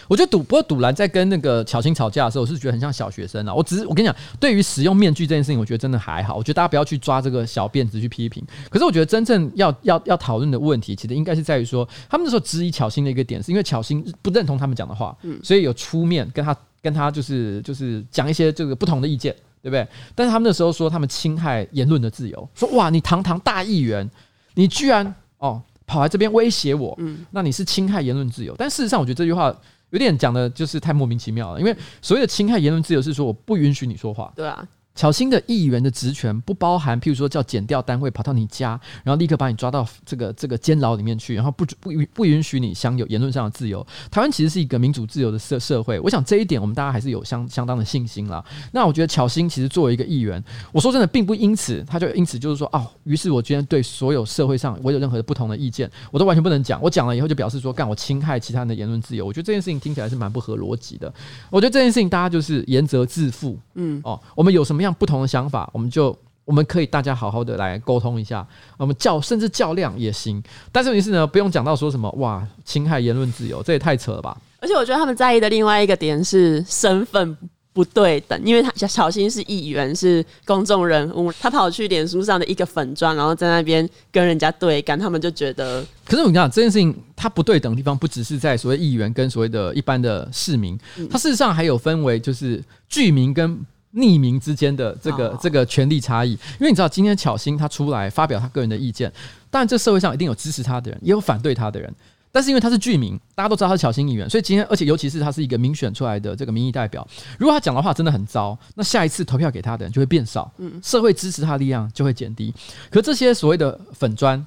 [0.07, 3.53] 我觉得赌，不过赌蓝在跟那个巧芯吵架的时候，我是觉得很像小学生啊。
[3.53, 6.35] 我只是我跟你讲，对于使用面具这件事情，我觉得真的还好。
[6.35, 8.43] 我觉得大家不要去抓这个小辫子去批评。
[8.69, 19.85] 可是我觉得真正要要要讨论的问题，其实应该是在于说，他们那时候质疑巧芯的一个点，是因为巧芯不认同他们讲的话，所以有出面跟他跟他就是就是讲一些这个不同的意见，对不对？
[20.15, 24.09] 但是他们那时候说他们侵害言论的自由，说哇，你堂堂大议员，
[24.55, 26.97] 你居然哦跑来这边威胁我，
[27.31, 28.55] 那你是侵害言论自由。
[28.57, 29.53] 但事实上，我觉得这句话。
[29.91, 34.31] 有点讲的就是太莫名其妙了，因为所谓的侵害言论自由是说我不允许你说话。
[34.35, 34.67] 对啊。
[34.97, 38.69] 巧心的议员的职权不包含，譬如说叫检调单位跑到你家，
[39.03, 43.85] 然后立刻把你抓到这个这个监牢里面去，然后不不不允许你享有言论上的自由。
[44.09, 48.43] 台湾其实是一个民主自由的社社会，我想这一点我们大家还是有相相当的信心啦。
[48.71, 56.81] 那我觉得巧心其实作为一个议员，我说真的，并不因此他就因此就是说哦，于是我今天对所有社会上我有任何的不同的意见，我都完全不能讲。
[56.81, 59.23] 我讲了以后就表示说，干我侵害其他人的言论自由。
[59.23, 61.13] 我觉得这件事情听起来是蛮不合逻辑的。
[61.51, 63.55] 我觉得这件事情大家就是言责自负。
[63.75, 65.69] 嗯哦，我们有什么样不同的想法？
[65.73, 70.41] 我们就我们可以大家好好的来沟通一下，我们较甚至较量也行。
[70.71, 74.37] 但是问题是呢，不用讲到说什么哇，侵害言论自由，这也太扯了吧？
[74.59, 77.37] 而且我觉得他们在意的另外一个点是身份
[77.73, 85.85] 不对等，因为他小新是议员，是公众人物，他跑去脸书上的一个粉砖，然后在那边跟人家对干，他们就觉得。
[86.03, 90.75] 可是我跟你讲，这件事情它不对等的地方，不只是在所谓议员跟所谓的一般的市民，
[91.07, 93.59] 它事实上还有分为就是居民跟
[93.93, 96.31] 匿名之间的这个这个权力差异。
[96.31, 99.11] 因为你知道，今天巧芯他出来发表他个人的意见，
[99.49, 101.93] 当然这社会上一定有支持他的人，也有反对他的人。
[102.29, 107.07] 但是因为他是具名，大家都知道他是巧芯议员，所以今天，而且尤其是他是一个民选出来的这个民意代表，
[107.39, 112.53] 如果他讲的话真的很糟，那下一次投票给他的人就会变少，嗯，社会支持他的力量就会减低。
[112.91, 114.45] 可这些所谓的粉砖、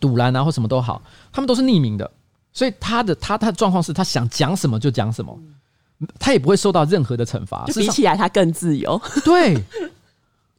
[0.00, 1.00] 赌蓝啊或什么都好，
[1.32, 2.10] 他们都是匿名的，
[2.52, 5.38] 所以他的他他的状况是他想讲什么就讲什么，
[6.18, 9.62] 他也不会受到任何的惩罚，比起来他更自由， 对。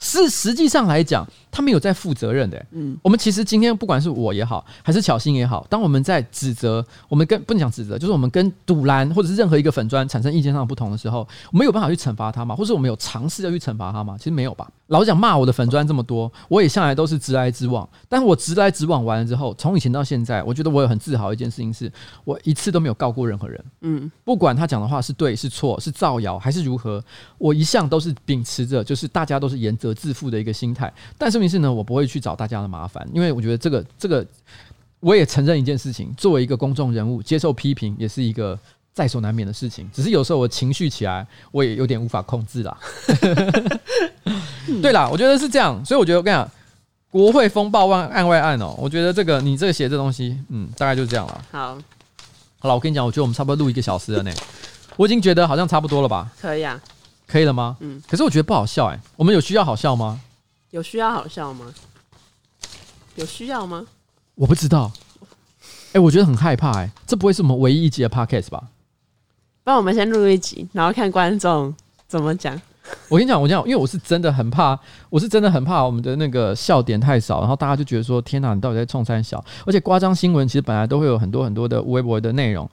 [0.05, 2.65] 是实际上来讲，他没有在负责任的、欸。
[2.71, 12.53] 嗯，我们其实今天不管是我也好，还是巧心也好，当我们在指责，我们跟不能讲指责，就是我们跟赌蓝或者是任何一个粉砖产生意见上的不同的时候，我们有办法去惩罚他吗？
[12.53, 14.17] 或者我们有尝试要去惩罚他吗？
[14.17, 14.69] 其实没有吧。
[14.93, 17.87] 老实讲，骂我的粉砖这么多，我也向来都是直来直往。
[18.07, 21.91] 但是我直来直往完了之后，从以前到现在，我觉得我有很自豪一件事情是，
[22.23, 23.65] 我一次都没有告过任何人。
[23.81, 27.03] 嗯，不管他讲的话是对是错，是造谣还是如何，
[27.39, 29.91] 我一向都是秉持着就是大家都是严责。
[30.03, 34.23] 自负的一个心态，但是问题是呢，我不会去找大家的麻烦，因为我觉得这个这个，
[34.99, 38.59] 我也承认一件事情，作为一个公众人物，接受批评也是一个
[38.93, 39.89] 在所难免的事情。
[39.93, 42.77] 只是有时候我情绪起来，我也有点无法控制啦。
[44.81, 46.49] 对啦，我觉得是这样，所以我觉得我跟你讲，
[47.09, 51.45] 国会风暴案案外案哦，我觉得这个你这个写这东西，嗯，大概就是这样了。
[51.51, 51.77] 好，
[52.59, 54.31] 好了，我跟你讲，我觉得我们差不多录一个小时了呢，
[54.95, 56.31] 我已经觉得好像差不多了吧？
[56.39, 56.81] 可以啊。
[57.25, 57.77] 可以了吗？
[57.79, 59.01] 嗯，可是我觉得不好笑哎、欸。
[59.15, 60.21] 我们有需要好笑吗？
[60.69, 61.73] 有需要好笑吗？
[63.15, 63.85] 有需要吗？
[64.35, 64.91] 我不知道。
[65.61, 66.91] 哎、欸，我觉得很害怕哎、欸。
[67.07, 68.63] 这不会是我们唯一一集的 podcast 吧？
[69.63, 71.73] 不然我们先录一集，然后看观众
[72.07, 72.59] 怎么讲。
[73.07, 74.77] 我跟你讲，我讲，因为我是真的很怕，
[75.09, 79.43] 我是真的很怕我们的那个笑点太少，然后大家就觉得说：天哪，你到底在冲三小？
[79.65, 82.69] 而且夸张新闻其实本来都会有很多很多的微博的内容。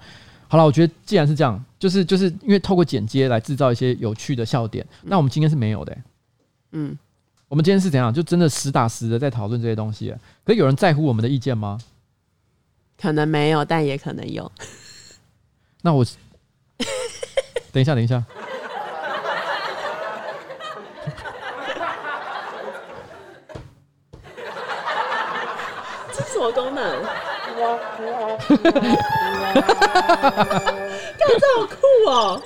[0.48, 6.02] 好了，我觉得既然是这样，就是就是因为透过剪接来制造一些有趣的笑点，嗯、那我们今天是没有的、欸。
[6.72, 6.98] 嗯，
[7.46, 8.12] 我们今天是怎样？
[8.12, 10.12] 就真的实打实的在讨论这些东西。
[10.44, 11.78] 可是有人在乎我们的意见吗？
[13.00, 14.50] 可能没有，但也可能有。
[15.82, 16.04] 那我
[17.72, 18.22] 等一下，等一下。
[26.12, 27.02] 这是什么功能？
[31.18, 31.76] 干这好酷
[32.10, 32.42] 哦！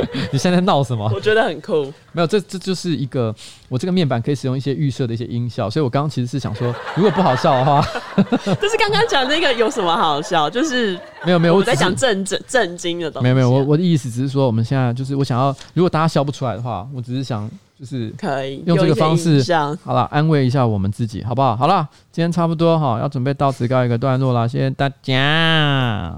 [0.32, 1.10] 你现在在闹什么？
[1.14, 1.92] 我觉得很酷。
[2.12, 3.34] 没有，这这就是一个
[3.68, 7.80] 我这个面板可以使用一些预设的一些音效，所以我刚刚其实是想说，如果不好笑的话，
[8.60, 10.48] 就是刚刚讲那个有什么好笑？
[10.50, 13.24] 就是没有没有，我在讲震震震惊的东西。
[13.24, 17.50] 没有没有，我我的意思只是说，我们现在就是我想要，如果大家笑不出来的话，我只是想。
[17.80, 19.42] 就是可以用这个方式，
[19.82, 21.56] 好了，安慰一下我们自己，好不好？
[21.56, 26.16] 好了，今天差不多哈，要准备到此告一个段落了，谢谢大家。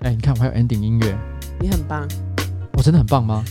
[0.00, 1.16] 哎、欸，你看我还有 ending 音乐，
[1.60, 2.06] 你很棒，
[2.72, 3.44] 我真的很棒吗？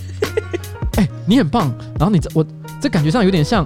[0.97, 2.45] 哎、欸，你很棒，然后你这我
[2.79, 3.65] 这感觉上有点像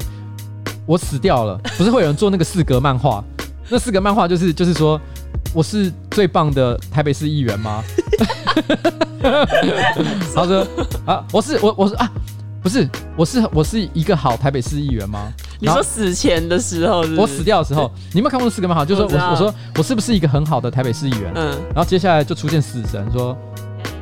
[0.85, 3.23] 我死掉了，不是会有人做那个四格漫画？
[3.69, 4.99] 那四格漫画就是就是说
[5.53, 7.83] 我是最棒的台北市议员吗？
[10.33, 10.65] 他说
[11.05, 12.09] ：“啊，我是我我是啊，
[12.61, 15.31] 不是，我是我是一个好台北市议员吗？
[15.59, 18.85] 你说死前的时候是是，我死掉的时候，你有没有看过四个蛮好？
[18.85, 21.31] 就是说我我说我是不是一个很好的台北市议员？
[21.35, 23.37] 嗯，然后接下来就出现死神说，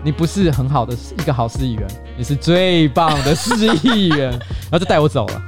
[0.03, 1.87] 你不是很好的一个好市议员，
[2.17, 4.31] 你是最棒的市议员，
[4.69, 5.41] 然后就带我走了。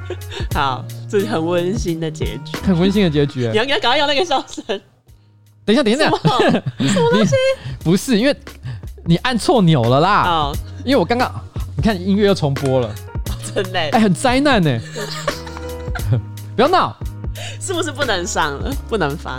[0.54, 3.48] 好，这是很温馨的结局，很温馨的结局。
[3.48, 4.64] 你要你要赶快要那个笑声。
[5.64, 6.10] 等一下，等一下，什
[7.00, 7.34] 么 东西？
[7.82, 8.36] 不是因为。”
[9.06, 10.24] 你按错钮了啦！
[10.26, 11.28] 哦，因为我刚刚
[11.80, 12.94] 你看音乐又重播了，
[13.54, 14.78] 真的哎，很灾难呢。
[16.54, 16.94] 不要闹，
[17.58, 18.70] 是不是不能上了？
[18.86, 19.34] 不能发？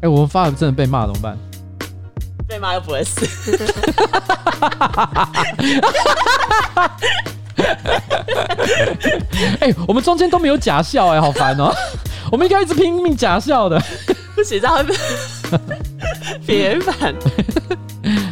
[0.00, 1.36] 哎，我们发了真的被骂怎么办？
[2.46, 3.26] 被骂又不会死。
[9.58, 11.74] 哎，我们中间都没有假笑哎，好烦哦！
[12.30, 13.76] 我们应该一直拼命假笑的，
[14.36, 14.86] 不行，这样会
[16.46, 17.12] 别反。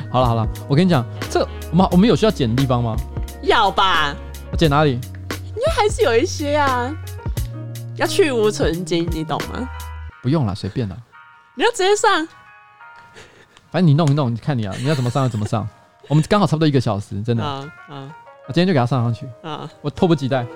[0.08, 2.96] 好了好了，我跟你讲，这我们我们有需要剪的地方吗？
[3.42, 4.14] 要吧。
[4.56, 4.92] 剪哪里？
[4.92, 6.90] 应该还是有一些啊，
[7.96, 9.68] 要去无存菁，你懂吗？
[10.22, 10.96] 不用了，随便了。
[11.54, 12.26] 你要直接上，
[13.70, 15.68] 反正你弄一弄，你看你啊，你要怎么上就怎么上。
[16.08, 17.44] 我们刚好差不多一个小时，真的。
[17.44, 18.08] 啊啊！
[18.46, 19.26] 我今天就给他上上去。
[19.42, 19.70] 啊！
[19.82, 20.46] 我迫不及待。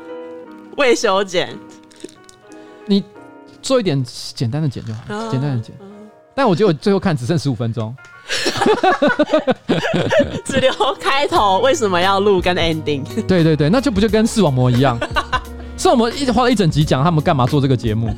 [0.79, 1.55] 未修剪。
[2.87, 3.05] 你
[3.61, 5.77] 做一点简单的剪就好，简单的剪。
[6.35, 7.95] 但我觉得我最后看只剩十五分钟。
[10.45, 10.71] 只留
[11.01, 13.03] 开头，为什么要录跟 ending？
[13.27, 14.99] 对对对，那就不就跟视网膜一样？
[15.77, 18.15] 视网膜一直花了一整集讲他们干嘛做这个节目，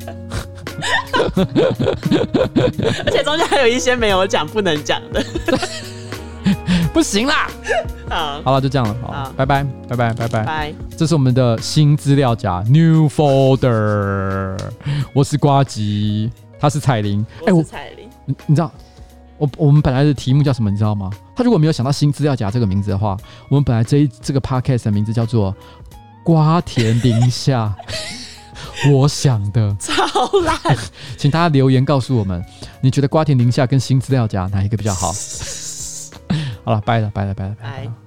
[3.05, 5.23] 而且中间还有一些没有讲、不能讲的，
[6.93, 7.49] 不行啦！
[8.07, 10.73] 好，好了，就这样了，好，好拜拜，拜拜，拜拜，拜。
[10.95, 14.55] 这是我们的新资料夹 New Folder，
[15.11, 16.29] 我是瓜吉，
[16.59, 18.71] 他是彩玲，哎，我是彩玲，你你知道？
[19.37, 20.69] 我我们本来的题目叫什么？
[20.71, 21.09] 你知道吗？
[21.35, 23.17] 他如果没有想到新资料夹这个名字的话，
[23.49, 25.55] 我们本来这一这个 podcast 的名字叫做
[26.23, 27.75] “瓜田林下”。
[28.91, 29.95] 我想的超
[30.43, 30.77] 烂，
[31.17, 32.43] 请大家留言告诉我们，
[32.81, 35.11] 你觉得“瓜田林下”跟新资料夹哪一个比较好？
[36.63, 38.04] 好了，拜了，拜了，拜了，拜。